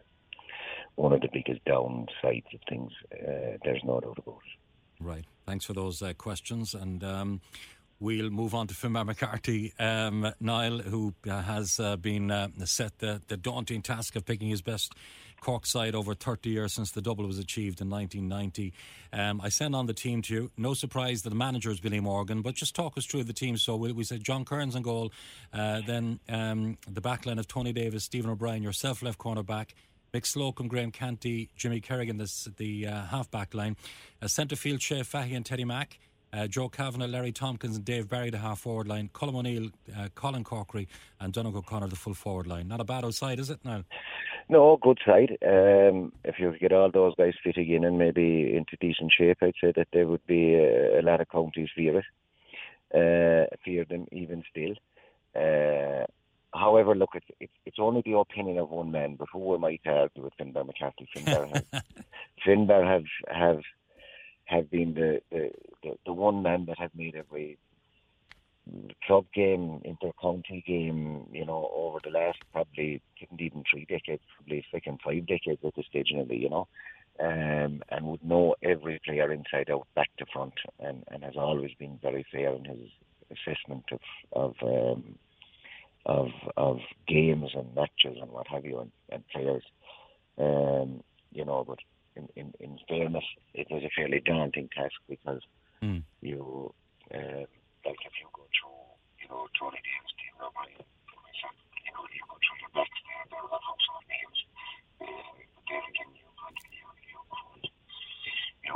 one 0.95 1.13
of 1.13 1.21
the 1.21 1.29
biggest 1.31 1.63
downsides 1.65 2.53
of 2.53 2.61
things. 2.67 2.91
Uh, 3.11 3.57
there's 3.63 3.83
no 3.83 3.99
doubt 3.99 4.17
about 4.17 4.39
it. 4.45 5.03
Right. 5.03 5.25
Thanks 5.45 5.65
for 5.65 5.73
those 5.73 6.01
uh, 6.01 6.13
questions. 6.13 6.73
And 6.73 7.03
um, 7.03 7.41
We'll 7.99 8.29
move 8.29 8.53
on 8.53 8.67
to 8.67 8.73
Finbar 8.73 9.05
McCarthy, 9.05 9.73
um, 9.79 10.33
Niall, 10.41 10.79
who 10.79 11.13
uh, 11.29 11.41
has 11.41 11.79
uh, 11.79 11.95
been 11.95 12.29
uh, 12.29 12.49
set 12.65 12.99
the, 12.99 13.21
the, 13.29 13.37
daunting 13.37 13.81
task 13.81 14.17
of 14.17 14.25
picking 14.25 14.49
his 14.49 14.61
best 14.61 14.93
Cork 15.39 15.65
side 15.65 15.95
over 15.95 16.13
30 16.13 16.49
years 16.49 16.73
since 16.73 16.91
the 16.91 17.01
double 17.01 17.25
was 17.25 17.39
achieved 17.39 17.79
in 17.79 17.89
1990. 17.89 18.73
Um, 19.13 19.39
I 19.41 19.47
send 19.47 19.77
on 19.77 19.85
the 19.85 19.93
team 19.93 20.21
to 20.23 20.33
you. 20.33 20.51
No 20.57 20.73
surprise 20.73 21.21
that 21.21 21.29
the 21.29 21.37
manager 21.37 21.71
is 21.71 21.79
Billy 21.79 22.01
Morgan, 22.01 22.41
but 22.41 22.55
just 22.55 22.75
talk 22.75 22.97
us 22.97 23.05
through 23.05 23.23
the 23.23 23.33
team. 23.33 23.55
So 23.55 23.77
we, 23.77 23.93
we 23.93 24.03
said 24.03 24.23
John 24.25 24.43
Kerins 24.43 24.75
in 24.75 24.81
goal, 24.81 25.13
uh, 25.53 25.81
then 25.87 26.19
um, 26.27 26.77
the 26.89 27.01
backline 27.01 27.39
of 27.39 27.47
Tony 27.47 27.71
Davis, 27.71 28.03
Stephen 28.03 28.29
O'Brien, 28.29 28.61
yourself 28.61 29.03
left 29.03 29.19
corner 29.19 29.43
back. 29.43 29.73
Mick 30.13 30.25
Slocum, 30.25 30.67
Graham 30.67 30.91
Canty, 30.91 31.49
Jimmy 31.55 31.79
Kerrigan, 31.79 32.17
the 32.17 32.87
uh, 32.87 33.05
half 33.05 33.31
back 33.31 33.53
line. 33.53 33.77
Uh, 34.21 34.27
centre 34.27 34.55
field, 34.55 34.81
Shea 34.81 35.01
Fahy 35.01 35.33
and 35.33 35.45
Teddy 35.45 35.65
Mack. 35.65 35.97
Uh, 36.35 36.47
Joe 36.47 36.67
Kavanagh, 36.67 37.07
Larry 37.07 37.31
Tompkins, 37.31 37.77
and 37.77 37.85
Dave 37.85 38.09
Barry, 38.09 38.29
the 38.29 38.37
half 38.37 38.59
forward 38.59 38.87
line. 38.87 39.09
Colm 39.13 39.35
O'Neill, 39.35 39.69
uh, 39.97 40.09
Colin 40.15 40.43
Corkery, 40.43 40.87
and 41.21 41.33
Donncha 41.33 41.55
O'Connor, 41.55 41.87
the 41.87 41.95
full 41.95 42.13
forward 42.13 42.45
line. 42.45 42.67
Not 42.67 42.81
a 42.81 42.83
bad 42.83 43.05
outside, 43.05 43.39
is 43.39 43.49
it 43.49 43.59
now? 43.63 43.85
No, 44.49 44.77
good 44.81 44.99
side. 45.05 45.37
Um, 45.41 46.11
if 46.25 46.35
you 46.37 46.53
get 46.59 46.73
all 46.73 46.91
those 46.91 47.15
guys 47.15 47.33
fitting 47.41 47.69
in 47.71 47.85
and 47.85 47.97
maybe 47.97 48.53
into 48.53 48.75
decent 48.81 49.13
shape, 49.17 49.37
I'd 49.41 49.53
say 49.61 49.71
that 49.75 49.87
there 49.93 50.07
would 50.07 50.25
be 50.27 50.55
a, 50.55 50.99
a 50.99 51.03
lot 51.03 51.21
of 51.21 51.29
counties 51.29 51.69
fear 51.73 51.99
it, 51.99 52.05
uh, 52.93 53.55
fear 53.63 53.85
them 53.85 54.05
even 54.11 54.43
still. 54.49 54.75
Uh, 55.35 56.05
however, 56.53 56.95
look, 56.95 57.11
it's, 57.15 57.25
it's, 57.39 57.53
it's 57.65 57.79
only 57.79 58.01
the 58.05 58.17
opinion 58.17 58.59
of 58.59 58.69
one 58.69 58.91
man, 58.91 59.15
but 59.15 59.29
who 59.31 59.55
am 59.55 59.63
I 59.63 59.77
to 59.85 59.89
argue 59.89 60.23
with 60.23 60.33
Finbar 60.37 60.65
McCarthy? 60.65 61.07
Finbar 61.15 61.49
have, 61.53 61.83
Finbar 62.45 62.85
have 62.85 63.03
have 63.27 63.61
have 64.45 64.69
been 64.69 64.93
the, 64.93 65.21
the, 65.31 65.49
the 65.83 65.94
one 66.25 66.41
man 66.41 66.65
that 66.65 66.79
have 66.79 66.93
made 66.95 67.15
every 67.15 67.57
club 69.05 69.25
game, 69.33 69.81
inter-county 69.85 70.63
game, 70.65 71.27
you 71.31 71.45
know, 71.45 71.69
over 71.73 71.99
the 72.03 72.09
last 72.09 72.39
probably 72.51 73.01
even 73.39 73.63
three 73.69 73.85
decades, 73.85 74.23
probably 74.35 74.65
second 74.71 74.99
five 75.05 75.27
decades 75.27 75.61
at 75.63 75.75
this 75.75 75.85
stage 75.85 76.09
nearly, 76.11 76.37
you 76.37 76.49
know, 76.49 76.67
um, 77.19 77.83
and 77.91 78.01
would 78.05 78.23
know 78.23 78.55
every 78.63 78.99
player 79.05 79.31
inside 79.31 79.69
out, 79.69 79.87
back 79.95 80.09
to 80.17 80.25
front, 80.33 80.57
and, 80.79 81.03
and 81.11 81.23
has 81.23 81.35
always 81.37 81.71
been 81.77 81.99
very 82.01 82.25
fair 82.31 82.53
in 82.55 82.65
his 82.65 82.89
assessment 83.35 83.85
of 83.91 84.03
of 84.33 84.53
um, 84.63 85.03
of 86.05 86.29
of 86.57 86.77
games 87.07 87.51
and 87.53 87.75
matches 87.75 88.17
and 88.21 88.31
what 88.31 88.47
have 88.47 88.65
you, 88.65 88.79
and, 88.79 88.91
and 89.11 89.23
players, 89.33 89.63
um, 90.39 91.03
you 91.31 91.45
know, 91.45 91.63
but 91.67 91.79
in, 92.15 92.27
in, 92.35 92.53
in 92.59 92.79
fairness, 92.87 93.27
it 93.53 93.67
was 93.69 93.83
a 93.83 93.95
fairly 93.95 94.21
daunting 94.25 94.69
task 94.75 94.95
because 95.07 95.41
Mm. 95.85 96.01
You 96.25 96.73
um, 97.13 97.45
like 97.85 98.01
if 98.01 98.15
you 98.17 98.25
go 98.33 98.41
to 98.41 98.67
you 99.21 99.27
know 99.29 99.45
Tony 99.53 99.77
Davis, 99.85 100.09
Steve 100.17 100.33
you 100.33 101.91
know 101.93 102.05
you 102.09 102.25
go 102.25 102.37
to 102.41 102.51
your 102.57 102.73
best 102.73 102.89
there, 103.05 103.21
there 103.29 103.45
are 103.45 103.53
lots 103.53 103.85
of 103.93 104.01
names. 104.09 104.39
Um, 104.97 105.05
uh, 105.05 105.37
then 105.69 105.85
again, 105.85 106.09
you 106.17 106.25
could 106.41 106.57
you, 106.73 106.89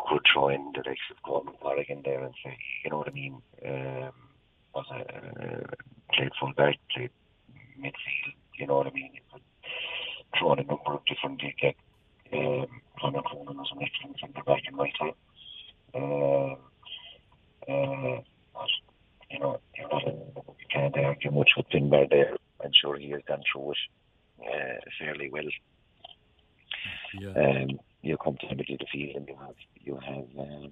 could 0.05 0.21
you 0.21 0.45
the 0.77 0.83
likes 0.85 1.09
of 1.09 1.17
Colman 1.25 1.57
Corrigan 1.57 2.05
there 2.05 2.21
and 2.21 2.35
say 2.45 2.53
you 2.85 2.91
know 2.91 2.99
what 3.01 3.09
I 3.09 3.17
mean. 3.17 3.41
Um, 3.65 4.13
was 4.75 4.85
a 4.93 5.01
uh, 5.01 5.65
played 6.13 6.33
fullback, 6.39 6.77
played 6.93 7.09
midfield. 7.81 8.37
You 8.53 8.67
know 8.67 8.77
what 8.77 8.87
I 8.87 8.93
mean. 8.93 9.17
You 9.17 9.25
could 9.33 9.41
throw 10.37 10.53
in 10.53 10.59
a 10.59 10.63
number 10.63 10.93
of 10.93 11.01
different. 11.09 11.41
You 11.41 11.57
get 11.59 11.73
um, 12.37 12.69
Conor 13.01 13.25
Counihan 13.25 13.57
was 13.57 13.73
an 13.73 13.81
excellent 13.81 14.19
centre 14.21 14.43
back 14.45 14.61
in 14.69 14.75
my 14.75 14.91
time. 14.99 15.17
Uh, 15.89 16.38
with 21.57 21.69
Finbar 21.69 22.09
there. 22.09 22.35
I'm 22.63 22.71
sure 22.79 22.97
he 22.97 23.09
has 23.11 23.21
gone 23.27 23.43
through 23.51 23.71
it 23.71 23.77
uh, 24.41 24.79
fairly 24.99 25.29
well. 25.29 25.43
Yeah. 27.13 27.29
Um, 27.29 27.79
you 28.01 28.17
come 28.17 28.37
to 28.39 28.47
the 28.47 28.55
middle 28.55 28.75
of 28.75 28.79
the 28.79 28.85
field 28.91 29.15
and 29.15 29.27
you 29.27 29.35
have 29.39 29.55
you 29.75 29.95
have 29.95 30.25
um, 30.39 30.71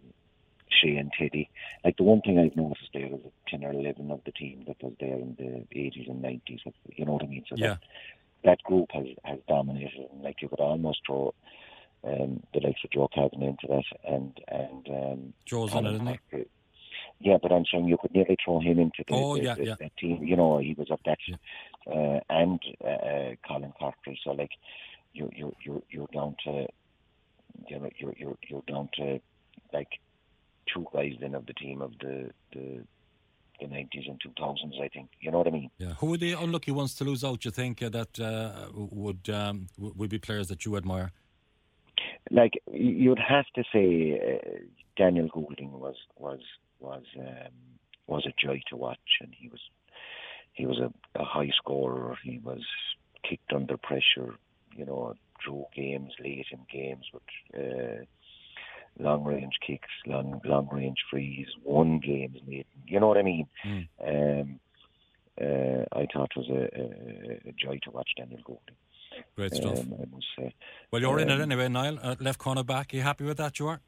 Shea 0.70 0.96
and 0.96 1.12
Teddy. 1.18 1.50
Like 1.84 1.98
the 1.98 2.04
one 2.04 2.22
thing 2.22 2.40
I've 2.40 2.56
noticed 2.56 2.90
there 2.94 3.06
is 3.06 3.20
ten 3.48 3.64
or 3.64 3.72
eleven 3.72 4.12
of 4.12 4.22
the 4.26 4.32
team 4.32 4.64
that 4.68 4.82
was 4.82 4.94
there 5.00 5.16
in 5.16 5.36
the 5.38 5.80
eighties 5.80 6.08
and 6.08 6.22
nineties. 6.22 6.60
You 6.96 7.06
know 7.06 7.14
what 7.14 7.24
I 7.24 7.28
mean? 7.28 7.44
So 7.50 7.56
Yeah. 7.58 7.68
that, 7.68 7.80
that 8.44 8.64
group 8.64 8.92
has 8.94 9.08
has 9.24 9.40
dominated, 9.48 10.08
and 10.12 10.22
like 10.22 10.42
you 10.42 10.50
could 10.50 10.60
almost 10.60 11.02
throw 11.06 11.34
um, 12.04 12.44
the 12.54 12.60
likes 12.62 12.84
of 12.84 12.92
Joe 12.92 13.10
Kavanagh 13.14 13.48
into 13.48 13.68
that, 13.68 13.84
and 14.08 14.40
and 14.48 14.88
um, 14.90 15.34
Joe's 15.46 15.74
in 15.74 15.86
it, 15.86 15.94
isn't 15.96 16.20
he? 16.32 16.46
Yeah, 17.20 17.38
but 17.42 17.52
I'm 17.52 17.66
saying 17.72 17.88
you 17.88 17.98
could 18.00 18.14
nearly 18.14 18.38
throw 18.44 18.60
him 18.60 18.80
into 18.80 19.04
the, 19.08 19.14
Oh, 19.16 19.36
the, 19.38 19.44
yeah, 19.44 19.56
the, 19.56 19.66
yeah. 19.66 19.76
team. 20.00 20.24
You 20.24 20.36
know, 20.36 20.60
he 20.60 20.76
was 20.78 20.92
of 20.92 21.00
that, 21.06 21.18
Yeah. 21.28 21.36
uh, 21.88 22.20
and 22.30 22.60
uh, 22.84 22.88
uh, 22.88 23.32
Colin 23.48 23.74
Carter. 23.80 24.14
So 24.24 24.32
like, 24.32 24.52
you 25.14 25.30
you 25.36 25.56
you 25.64 25.84
you're 25.90 26.08
down 26.14 26.36
to, 26.46 26.68
you 27.68 27.80
know, 27.80 27.90
you're 27.98 28.14
you're 28.18 28.38
you're 28.48 28.64
down 28.68 28.90
to 28.98 29.20
like 29.74 29.90
two 30.72 30.86
guys 30.94 31.14
then 31.20 31.34
of 31.34 31.46
the 31.48 31.54
team 31.54 31.82
of 31.82 31.92
the 32.00 32.30
the 32.54 32.84
the 33.60 33.68
nineties 33.68 34.06
and 34.08 34.22
two 34.22 34.32
thousands. 34.40 34.76
I 34.80 34.88
think 34.90 35.10
you 35.20 35.32
know 35.32 35.40
what 35.40 35.48
I 35.48 35.52
mean. 35.52 35.72
Yeah. 35.80 35.94
Who 36.00 36.14
are 36.14 36.18
the 36.18 36.34
unlucky 36.34 36.72
ones 36.72 36.94
to 36.96 37.04
lose 37.04 37.24
out? 37.24 37.46
You 37.46 37.52
think 37.52 37.82
uh, 37.82 37.90
that 37.90 38.20
uh, 38.20 38.68
would 38.74 39.28
um, 39.30 39.68
would 39.80 40.10
be 40.10 40.20
players 40.20 40.48
that 40.50 40.66
you 40.66 40.78
admire? 40.78 41.12
like 42.32 42.54
you'd 42.72 43.20
have 43.20 43.46
to 43.56 43.64
say 43.74 44.20
uh, 44.20 44.60
Daniel 44.98 45.28
Goulding 45.34 45.72
was 45.72 45.96
was 46.18 46.40
was 46.80 47.04
um, 47.20 47.54
was 48.08 48.26
a 48.26 48.34
joy 48.42 48.62
to 48.70 48.78
watch, 48.78 49.20
and 49.22 49.34
he 49.38 49.48
was 49.50 49.62
he 50.54 50.66
was 50.66 50.80
a, 50.80 50.92
a 51.20 51.24
high 51.24 51.52
scorer. 51.56 52.18
He 52.24 52.40
was 52.40 52.66
kicked 53.28 53.54
under 53.54 53.78
pressure, 53.78 54.36
you 54.76 54.86
know, 54.86 55.14
drew 55.44 55.66
games 55.76 56.14
late 56.24 56.48
in 56.52 56.60
games 56.72 57.06
with 57.14 57.24
uh, 57.56 58.04
long 59.00 59.24
range 59.24 59.58
kicks, 59.66 59.90
long 60.06 60.42
long 60.44 60.70
range 60.72 60.98
frees, 61.10 61.48
won 61.64 62.00
games 62.00 62.38
late. 62.48 62.68
You 62.86 63.00
know 63.00 63.08
what 63.08 63.18
I 63.18 63.24
mean? 63.24 63.48
Mm. 63.66 63.88
Um, 64.06 64.60
uh, 65.40 65.86
I 65.92 66.08
thought 66.12 66.32
it 66.36 66.38
was 66.38 66.50
a, 66.50 66.64
a, 66.80 67.50
a 67.50 67.54
joy 67.54 67.80
to 67.84 67.92
watch 67.92 68.10
Daniel 68.18 68.42
Goulding. 68.44 68.76
Great 69.36 69.54
stuff. 69.54 69.80
Um, 69.80 70.20
say. 70.38 70.54
well, 70.92 71.02
you're 71.02 71.20
in 71.20 71.30
it 71.30 71.36
um, 71.36 71.42
anyway, 71.42 71.68
Niall. 71.70 72.00
Uh, 72.02 72.16
left 72.20 72.40
corner 72.40 72.64
back. 72.64 72.94
Are 72.94 72.98
you 72.98 73.04
happy 73.04 73.24
with 73.24 73.38
that, 73.38 73.60
you 73.60 73.68
are? 73.68 73.82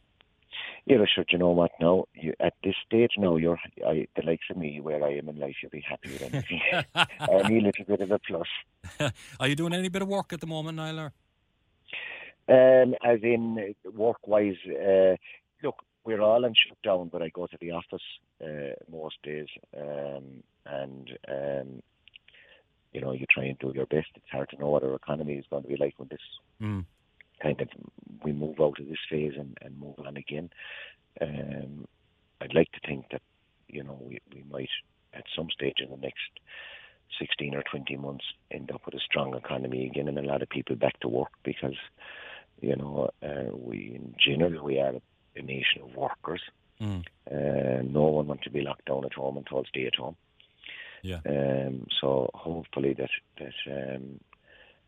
Yeah, 0.86 0.98
but 0.98 1.08
sure, 1.14 1.24
do 1.24 1.34
you 1.34 1.38
know 1.40 1.52
what 1.52 1.72
No, 1.80 2.08
You, 2.14 2.34
at 2.40 2.54
this 2.64 2.76
stage 2.86 3.12
no, 3.18 3.38
you're 3.38 3.60
I, 3.86 4.08
the 4.16 4.24
likes 4.26 4.46
of 4.50 4.58
me, 4.58 4.80
where 4.82 5.04
I 5.04 5.14
am 5.18 5.30
in 5.30 5.40
life, 5.40 5.56
you'll 5.62 5.72
be 5.72 5.84
happy 5.88 6.12
with 6.12 6.22
anything. 6.22 6.62
Any 7.46 7.62
little 7.62 7.86
bit 7.86 8.02
of 8.02 8.12
a 8.12 8.20
plus. 8.20 8.48
are 9.40 9.48
you 9.48 9.56
doing 9.56 9.74
any 9.74 9.90
bit 9.90 10.02
of 10.02 10.08
work 10.08 10.34
at 10.34 10.42
the 10.42 10.48
moment, 10.48 10.78
Niall? 10.78 11.12
Um, 12.48 12.96
as 13.04 13.20
in 13.22 13.76
work-wise, 13.94 14.56
uh, 14.68 15.16
look, 15.62 15.84
we're 16.04 16.22
all 16.22 16.46
on 16.46 16.54
shutdown, 16.68 17.10
but 17.12 17.22
I 17.22 17.30
go 17.30 17.46
to 17.46 17.58
the 17.62 17.72
office 17.72 18.02
uh, 18.44 18.74
most 18.92 19.22
days, 19.22 19.48
um, 19.78 20.44
and 20.66 21.12
um, 21.28 21.84
you 22.94 23.02
know, 23.02 23.12
you 23.12 23.26
try 23.30 23.46
and 23.46 23.60
do 23.60 23.72
your 23.76 23.86
best. 23.86 24.08
It's 24.16 24.32
hard 24.32 24.50
to 24.50 24.58
know 24.58 24.70
what 24.70 24.84
our 24.84 24.96
economy 24.96 25.36
is 25.36 25.46
going 25.50 25.64
to 25.64 25.70
be 25.70 25.78
like 25.78 25.94
when 25.98 26.08
this 26.10 26.20
Mm. 26.62 26.86
Kind 27.42 27.62
of 27.62 27.70
we 28.24 28.32
move 28.32 28.60
out 28.60 28.80
of 28.80 28.88
this 28.88 28.98
phase 29.10 29.34
and, 29.38 29.58
and 29.62 29.80
move 29.80 29.96
on 30.00 30.18
again. 30.18 30.50
Um, 31.22 31.88
I'd 32.42 32.54
like 32.54 32.72
to 32.74 32.80
think 32.88 33.06
that 33.12 33.22
you 33.68 33.84
know 33.84 33.98
we, 34.02 34.20
we 34.34 34.44
might 34.50 34.70
at 35.14 35.24
some 35.36 35.50
stage 35.50 35.78
in 35.80 35.90
the 35.90 35.98
next 35.98 36.40
16 37.20 37.56
or 37.56 37.64
20 37.64 37.96
months 37.98 38.26
end 38.52 38.72
up 38.72 38.86
with 38.86 38.96
a 38.96 39.00
strong 39.00 39.36
economy 39.36 39.86
again 39.86 40.08
and 40.08 40.20
a 40.20 40.24
lot 40.24 40.42
of 40.42 40.50
people 40.50 40.76
back 40.76 41.00
to 41.00 41.08
work 41.08 41.32
because 41.44 41.76
you 42.62 42.76
know 42.76 43.10
uh, 43.24 43.56
we 43.56 43.94
in 43.96 44.16
general 44.24 44.64
we 44.64 44.80
are 44.80 44.94
a 45.36 45.42
nation 45.42 45.82
of 45.84 45.96
workers. 45.96 46.42
Mm. 46.82 47.04
Uh, 47.30 47.82
no 47.84 48.04
one 48.04 48.28
wants 48.28 48.44
to 48.44 48.50
be 48.50 48.62
locked 48.62 48.86
down 48.86 49.06
at 49.06 49.14
home 49.14 49.38
and 49.38 49.46
told 49.46 49.68
stay 49.68 49.86
at 49.86 49.96
home. 49.96 50.16
Yeah. 51.02 51.20
Um, 51.26 51.88
so 52.00 52.30
hopefully 52.34 52.94
that 52.94 53.10
that 53.38 53.96
um, 53.96 54.20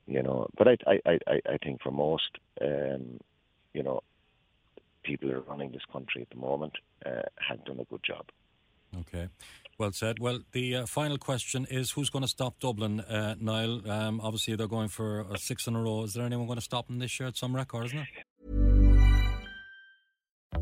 you 0.08 0.22
know, 0.24 0.48
but 0.58 0.68
I 0.68 0.78
I, 0.88 1.00
I, 1.28 1.40
I- 1.54 1.58
think 1.64 1.82
for 1.82 1.92
most 1.92 2.38
um, 2.62 3.20
you 3.74 3.84
know 3.84 4.02
people 5.04 5.30
who 5.30 5.36
are 5.36 5.42
running 5.42 5.72
this 5.72 5.86
country 5.92 6.22
at 6.22 6.30
the 6.30 6.36
moment 6.38 6.74
uh, 7.06 7.24
have 7.48 7.64
done 7.66 7.80
a 7.80 7.86
good 7.86 8.04
job. 8.04 8.26
Okay. 9.00 9.30
Well 9.78 9.92
said. 9.94 10.20
Well, 10.20 10.40
the 10.52 10.76
uh, 10.76 10.86
final 10.86 11.18
question 11.18 11.66
is 11.72 11.92
who's 11.92 12.10
going 12.10 12.22
to 12.24 12.28
stop 12.28 12.60
Dublin, 12.60 13.00
uh, 13.00 13.36
Niall? 13.40 13.90
Um, 13.90 14.22
obviously, 14.22 14.56
they're 14.56 14.68
going 14.68 14.90
for 14.90 15.22
a 15.22 15.38
six 15.40 15.66
in 15.66 15.76
a 15.76 15.82
row. 15.82 16.04
Is 16.04 16.14
there 16.14 16.26
anyone 16.26 16.46
going 16.46 16.60
to 16.60 16.64
stop 16.64 16.88
them 16.88 17.00
this 17.00 17.20
year 17.20 17.28
at 17.28 17.36
some 17.38 17.56
record, 17.56 17.86
isn't 17.86 17.98
it? 17.98 18.06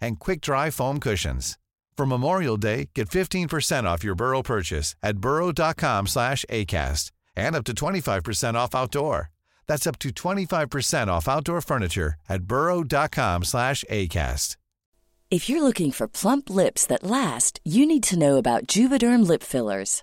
and 0.00 0.18
quick-dry 0.18 0.70
foam 0.70 1.00
cushions. 1.00 1.58
For 1.96 2.06
Memorial 2.06 2.56
Day, 2.56 2.90
get 2.94 3.08
15% 3.08 3.84
off 3.84 4.04
your 4.04 4.14
Burrow 4.14 4.42
purchase 4.42 4.94
at 5.02 5.18
burrow.com/acast 5.18 7.10
and 7.36 7.56
up 7.56 7.64
to 7.64 7.74
25% 7.74 8.56
off 8.56 8.74
outdoor. 8.74 9.30
That's 9.66 9.86
up 9.86 9.98
to 9.98 10.10
25% 10.10 11.10
off 11.10 11.28
outdoor 11.28 11.60
furniture 11.60 12.14
at 12.28 12.44
burrow.com/acast. 12.44 14.56
If 15.30 15.50
you're 15.50 15.62
looking 15.62 15.92
for 15.92 16.08
plump 16.08 16.48
lips 16.48 16.86
that 16.86 17.04
last, 17.04 17.60
you 17.62 17.84
need 17.84 18.02
to 18.04 18.18
know 18.18 18.38
about 18.38 18.66
Juvederm 18.66 19.28
lip 19.28 19.42
fillers. 19.42 20.02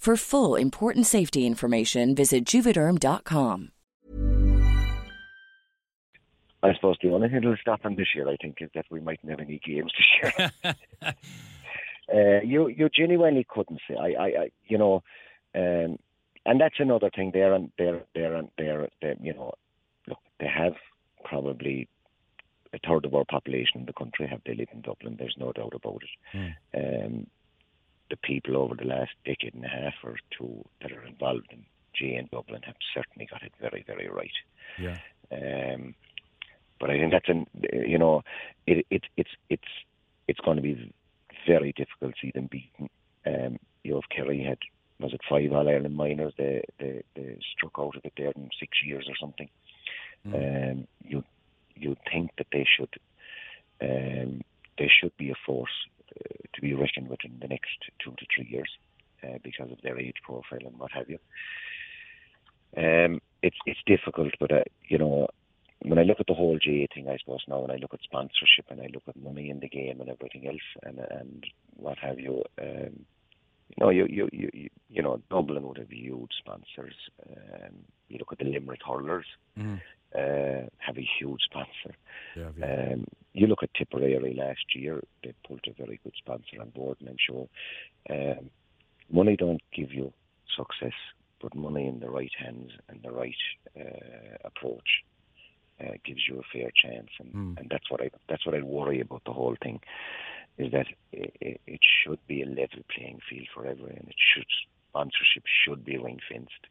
For 0.00 0.16
full 0.16 0.54
important 0.56 1.04
safety 1.04 1.46
information, 1.46 2.14
visit 2.14 2.46
juvederm.com. 2.46 3.72
I 6.62 6.74
suppose 6.74 6.96
the 7.02 7.10
only 7.10 7.28
thing 7.28 7.42
that'll 7.42 7.56
stop 7.60 7.82
them 7.82 7.96
this 7.96 8.06
year, 8.14 8.26
I 8.26 8.36
think, 8.40 8.56
is 8.62 8.70
that 8.74 8.86
we 8.90 9.00
mightn't 9.00 9.28
have 9.30 9.40
any 9.40 9.60
games 9.62 9.92
this 9.98 10.32
year. 10.62 10.74
Uh, 12.12 12.40
you 12.42 12.66
you 12.66 12.88
genuinely 12.88 13.46
couldn't 13.48 13.78
say. 13.88 13.94
I, 13.94 14.08
I, 14.20 14.26
I 14.26 14.50
you 14.66 14.76
know, 14.76 15.00
um, 15.54 15.96
and 16.44 16.60
that's 16.60 16.80
another 16.80 17.08
thing. 17.14 17.30
There 17.32 17.54
and 17.54 17.70
there, 17.78 18.02
there 18.16 18.34
and 18.34 18.48
there. 18.58 18.88
You 19.20 19.32
know, 19.32 19.54
look, 20.08 20.18
they 20.40 20.48
have 20.48 20.72
probably 21.22 21.86
a 22.72 22.78
third 22.84 23.04
of 23.04 23.14
our 23.14 23.24
population 23.24 23.78
in 23.78 23.86
the 23.86 23.92
country 23.92 24.26
have 24.26 24.40
they 24.44 24.56
live 24.56 24.70
in 24.72 24.80
Dublin. 24.80 25.18
There's 25.20 25.36
no 25.38 25.52
doubt 25.52 25.72
about 25.72 26.02
it. 26.02 26.36
Mm. 26.74 27.06
Um, 27.06 27.26
the 28.10 28.16
people 28.16 28.56
over 28.56 28.74
the 28.74 28.84
last 28.84 29.12
decade 29.24 29.54
and 29.54 29.64
a 29.64 29.68
half 29.68 29.94
or 30.04 30.16
two 30.36 30.64
that 30.82 30.92
are 30.92 31.04
involved 31.04 31.48
in 31.50 31.64
G 31.94 32.14
in 32.14 32.28
Dublin 32.30 32.62
have 32.64 32.76
certainly 32.94 33.26
got 33.30 33.42
it 33.42 33.52
very, 33.60 33.84
very 33.86 34.08
right. 34.08 34.30
Yeah. 34.78 34.98
Um, 35.32 35.94
but 36.78 36.90
I 36.90 36.98
think 36.98 37.12
that's 37.12 37.28
an 37.28 37.46
you 37.72 37.98
know 37.98 38.22
it, 38.66 38.86
it 38.90 39.02
it's 39.16 39.30
it's 39.48 39.62
it's 40.28 40.40
going 40.40 40.56
to 40.56 40.62
be 40.62 40.92
very 41.46 41.72
difficult 41.72 42.14
to 42.14 42.20
see 42.20 42.32
them 42.34 42.48
beaten. 42.50 42.88
Um, 43.26 43.58
you 43.84 43.92
know, 43.92 43.98
if 43.98 44.08
Kerry 44.14 44.42
had 44.42 44.58
was 44.98 45.12
it 45.12 45.20
five 45.28 45.52
All 45.52 45.68
Ireland 45.68 45.96
minors 45.96 46.34
they, 46.36 46.62
they 46.78 47.02
they 47.14 47.38
struck 47.56 47.72
out 47.78 47.96
of 47.96 48.04
it 48.04 48.12
there 48.16 48.32
in 48.34 48.50
six 48.58 48.78
years 48.84 49.06
or 49.08 49.14
something. 49.20 49.48
Mm. 50.26 50.72
Um, 50.72 50.88
you 51.04 51.24
you 51.74 51.96
think 52.10 52.30
that 52.38 52.48
they 52.52 52.66
should 52.76 52.94
um, 53.82 54.42
they 54.80 54.90
should 54.90 55.16
be 55.16 55.30
a 55.30 55.34
force 55.46 55.76
uh, 56.16 56.34
to 56.54 56.60
be 56.60 56.74
reckoned 56.74 57.08
with 57.08 57.20
in 57.24 57.38
the 57.40 57.46
next 57.46 57.78
two 58.02 58.12
to 58.12 58.26
three 58.34 58.48
years 58.50 58.70
uh, 59.22 59.38
because 59.44 59.70
of 59.70 59.80
their 59.82 59.98
age 59.98 60.16
profile 60.24 60.66
and 60.66 60.78
what 60.78 60.90
have 60.90 61.08
you. 61.08 61.18
Um, 62.76 63.20
it's 63.42 63.56
it's 63.66 63.80
difficult, 63.86 64.32
but 64.40 64.50
uh, 64.50 64.64
you 64.88 64.98
know 64.98 65.28
when 65.82 65.98
I 65.98 66.02
look 66.02 66.20
at 66.20 66.26
the 66.26 66.34
whole 66.34 66.58
GAA 66.58 66.86
thing, 66.94 67.08
I 67.08 67.16
suppose 67.18 67.44
now, 67.48 67.60
when 67.60 67.70
I 67.70 67.76
look 67.76 67.94
at 67.94 68.02
sponsorship 68.02 68.66
and 68.68 68.80
I 68.80 68.88
look 68.92 69.04
at 69.08 69.16
money 69.16 69.48
in 69.50 69.60
the 69.60 69.68
game 69.68 70.00
and 70.00 70.10
everything 70.10 70.46
else, 70.46 70.68
and 70.82 70.98
and 70.98 71.44
what 71.76 71.98
have 71.98 72.18
you, 72.18 72.42
um, 72.60 73.06
know, 73.78 73.90
you 73.90 74.06
you 74.08 74.28
you 74.32 74.68
you 74.88 75.02
know, 75.02 75.20
Dublin 75.30 75.66
would 75.66 75.78
have 75.78 75.90
huge 75.90 76.30
sponsors. 76.38 76.94
Um, 77.28 77.74
you 78.08 78.18
look 78.18 78.32
at 78.32 78.38
the 78.38 78.44
Limerick 78.44 78.80
hurlers, 78.86 79.26
mm-hmm. 79.58 79.76
uh, 80.14 80.66
have 80.78 80.98
a 80.98 81.08
huge 81.18 81.40
sponsor. 81.44 81.96
Yeah, 82.36 82.50
yeah. 82.58 82.92
Um, 82.92 83.04
you 83.32 83.46
look 83.46 83.62
at 83.62 83.72
Tipperary 83.74 84.34
last 84.34 84.64
year; 84.74 85.00
they 85.22 85.34
pulled 85.46 85.60
a 85.68 85.72
very 85.72 86.00
good 86.02 86.14
sponsor 86.18 86.60
on 86.60 86.70
board, 86.70 86.96
and 87.00 87.08
I'm 87.08 87.16
sure 87.18 87.48
um, 88.10 88.50
money 89.12 89.36
don't 89.36 89.62
give 89.72 89.92
you 89.92 90.12
success, 90.56 90.96
but 91.40 91.54
money 91.54 91.86
in 91.86 92.00
the 92.00 92.10
right 92.10 92.32
hands 92.38 92.72
and 92.88 93.00
the 93.02 93.12
right 93.12 93.34
uh, 93.78 94.36
approach 94.44 95.04
uh, 95.80 95.92
gives 96.04 96.20
you 96.28 96.38
a 96.40 96.42
fair 96.52 96.70
chance, 96.74 97.08
and, 97.18 97.32
mm. 97.32 97.60
and 97.60 97.68
that's 97.70 97.90
what 97.90 98.00
I 98.00 98.10
that's 98.28 98.44
what 98.44 98.54
I 98.54 98.62
worry 98.62 99.00
about 99.00 99.22
the 99.24 99.32
whole 99.32 99.56
thing, 99.62 99.80
is 100.58 100.72
that 100.72 100.86
it, 101.12 101.80
should 102.04 102.18
be 102.26 102.42
a 102.42 102.46
level 102.46 102.82
playing 102.94 103.20
field 103.28 103.46
for 103.54 103.66
everyone. 103.66 104.06
It 104.08 104.14
should 104.34 104.46
sponsorship 104.88 105.44
should 105.64 105.84
be 105.84 105.96
ring 105.96 106.18
fenced, 106.30 106.66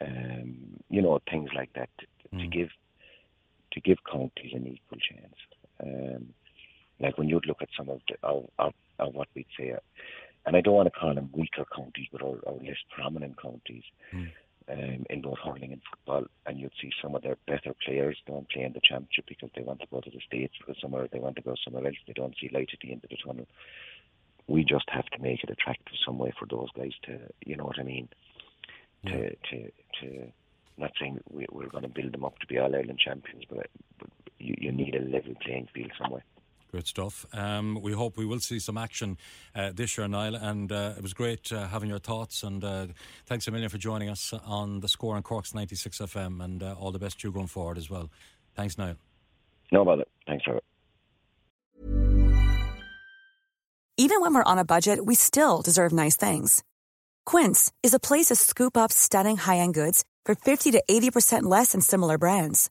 um, 0.00 0.56
you 0.88 1.02
know 1.02 1.20
things 1.30 1.50
like 1.54 1.72
that 1.74 1.90
to, 1.98 2.36
mm. 2.36 2.52
give 2.52 2.68
to 3.72 3.80
give 3.80 3.98
counties 4.10 4.52
an 4.54 4.66
equal 4.66 4.98
chance. 4.98 5.34
Um, 5.82 6.28
like 7.00 7.18
when 7.18 7.28
you'd 7.28 7.46
look 7.46 7.62
at 7.62 7.68
some 7.76 7.88
of 7.88 8.00
the 8.08 8.16
of, 8.26 8.48
of, 8.58 8.72
of 8.98 9.14
what 9.14 9.28
we'd 9.34 9.46
say, 9.58 9.72
uh, 9.72 9.78
and 10.46 10.56
I 10.56 10.60
don't 10.60 10.74
want 10.74 10.86
to 10.92 10.98
call 10.98 11.14
them 11.14 11.30
weaker 11.32 11.64
counties, 11.74 12.06
but 12.12 12.22
our, 12.22 12.38
our 12.46 12.54
less 12.54 12.78
prominent 12.94 13.40
counties. 13.40 13.84
Mm 14.14 14.30
um, 14.70 15.04
in 15.10 15.20
both 15.22 15.38
hurling 15.44 15.72
and 15.72 15.80
football, 15.90 16.24
and 16.46 16.58
you'd 16.58 16.72
see 16.80 16.90
some 17.02 17.14
of 17.14 17.22
their 17.22 17.36
better 17.46 17.74
players 17.84 18.16
don't 18.26 18.48
play 18.50 18.62
in 18.62 18.72
the 18.72 18.80
championship 18.82 19.24
because 19.28 19.50
they 19.54 19.62
want 19.62 19.80
to 19.80 19.86
go 19.90 20.00
to 20.00 20.10
the 20.10 20.20
states 20.26 20.54
because 20.58 20.80
somewhere 20.80 21.08
they 21.12 21.18
want 21.18 21.36
to 21.36 21.42
go 21.42 21.54
somewhere 21.64 21.86
else. 21.86 21.96
They 22.06 22.12
don't 22.12 22.34
see 22.40 22.50
light 22.52 22.70
at 22.72 22.78
the 22.80 22.92
end 22.92 23.02
of 23.04 23.10
the 23.10 23.16
tunnel. 23.24 23.46
We 24.46 24.64
just 24.64 24.88
have 24.88 25.06
to 25.06 25.22
make 25.22 25.42
it 25.44 25.50
attractive 25.50 25.94
some 26.04 26.18
way 26.18 26.32
for 26.38 26.46
those 26.46 26.68
guys 26.76 26.92
to, 27.04 27.18
you 27.44 27.56
know 27.56 27.64
what 27.64 27.78
I 27.78 27.84
mean, 27.84 28.08
yeah. 29.04 29.12
to 29.12 29.30
to 29.30 29.70
to. 30.00 30.32
Not 30.78 30.92
saying 30.98 31.20
we, 31.30 31.46
we're 31.52 31.68
going 31.68 31.82
to 31.82 31.90
build 31.90 32.12
them 32.12 32.24
up 32.24 32.38
to 32.38 32.46
be 32.46 32.56
all 32.58 32.74
Ireland 32.74 33.00
champions, 33.04 33.42
but, 33.50 33.66
but 33.98 34.08
you, 34.38 34.54
you 34.56 34.72
need 34.72 34.94
a 34.94 35.00
level 35.00 35.34
playing 35.44 35.68
field 35.74 35.90
somewhere. 36.00 36.24
Good 36.72 36.86
stuff. 36.86 37.26
Um, 37.32 37.80
we 37.82 37.92
hope 37.92 38.16
we 38.16 38.24
will 38.24 38.38
see 38.38 38.60
some 38.60 38.78
action 38.78 39.18
uh, 39.56 39.72
this 39.74 39.98
year, 39.98 40.06
Niall. 40.06 40.36
And 40.36 40.70
uh, 40.70 40.94
it 40.96 41.02
was 41.02 41.12
great 41.12 41.52
uh, 41.52 41.66
having 41.66 41.88
your 41.88 41.98
thoughts. 41.98 42.44
And 42.44 42.62
uh, 42.62 42.86
thanks 43.26 43.48
a 43.48 43.50
million 43.50 43.68
for 43.70 43.78
joining 43.78 44.08
us 44.08 44.32
on 44.44 44.80
the 44.80 44.88
score 44.88 45.16
on 45.16 45.22
Cork's 45.22 45.52
96 45.52 45.98
FM. 45.98 46.42
And 46.44 46.62
uh, 46.62 46.76
all 46.78 46.92
the 46.92 47.00
best 47.00 47.20
to 47.20 47.28
you 47.28 47.32
going 47.32 47.48
forward 47.48 47.76
as 47.76 47.90
well. 47.90 48.08
Thanks, 48.54 48.78
Niall. 48.78 48.94
No 49.72 49.84
bother. 49.84 50.04
Thanks, 50.26 50.46
Robert. 50.46 50.62
Even 53.96 54.20
when 54.22 54.32
we're 54.32 54.44
on 54.44 54.58
a 54.58 54.64
budget, 54.64 55.04
we 55.04 55.14
still 55.14 55.62
deserve 55.62 55.92
nice 55.92 56.16
things. 56.16 56.62
Quince 57.26 57.70
is 57.82 57.94
a 57.94 58.00
place 58.00 58.26
to 58.26 58.36
scoop 58.36 58.76
up 58.76 58.92
stunning 58.92 59.36
high 59.36 59.58
end 59.58 59.74
goods 59.74 60.04
for 60.24 60.34
50 60.34 60.70
to 60.70 60.82
80% 60.88 61.42
less 61.42 61.72
than 61.72 61.80
similar 61.80 62.16
brands. 62.16 62.70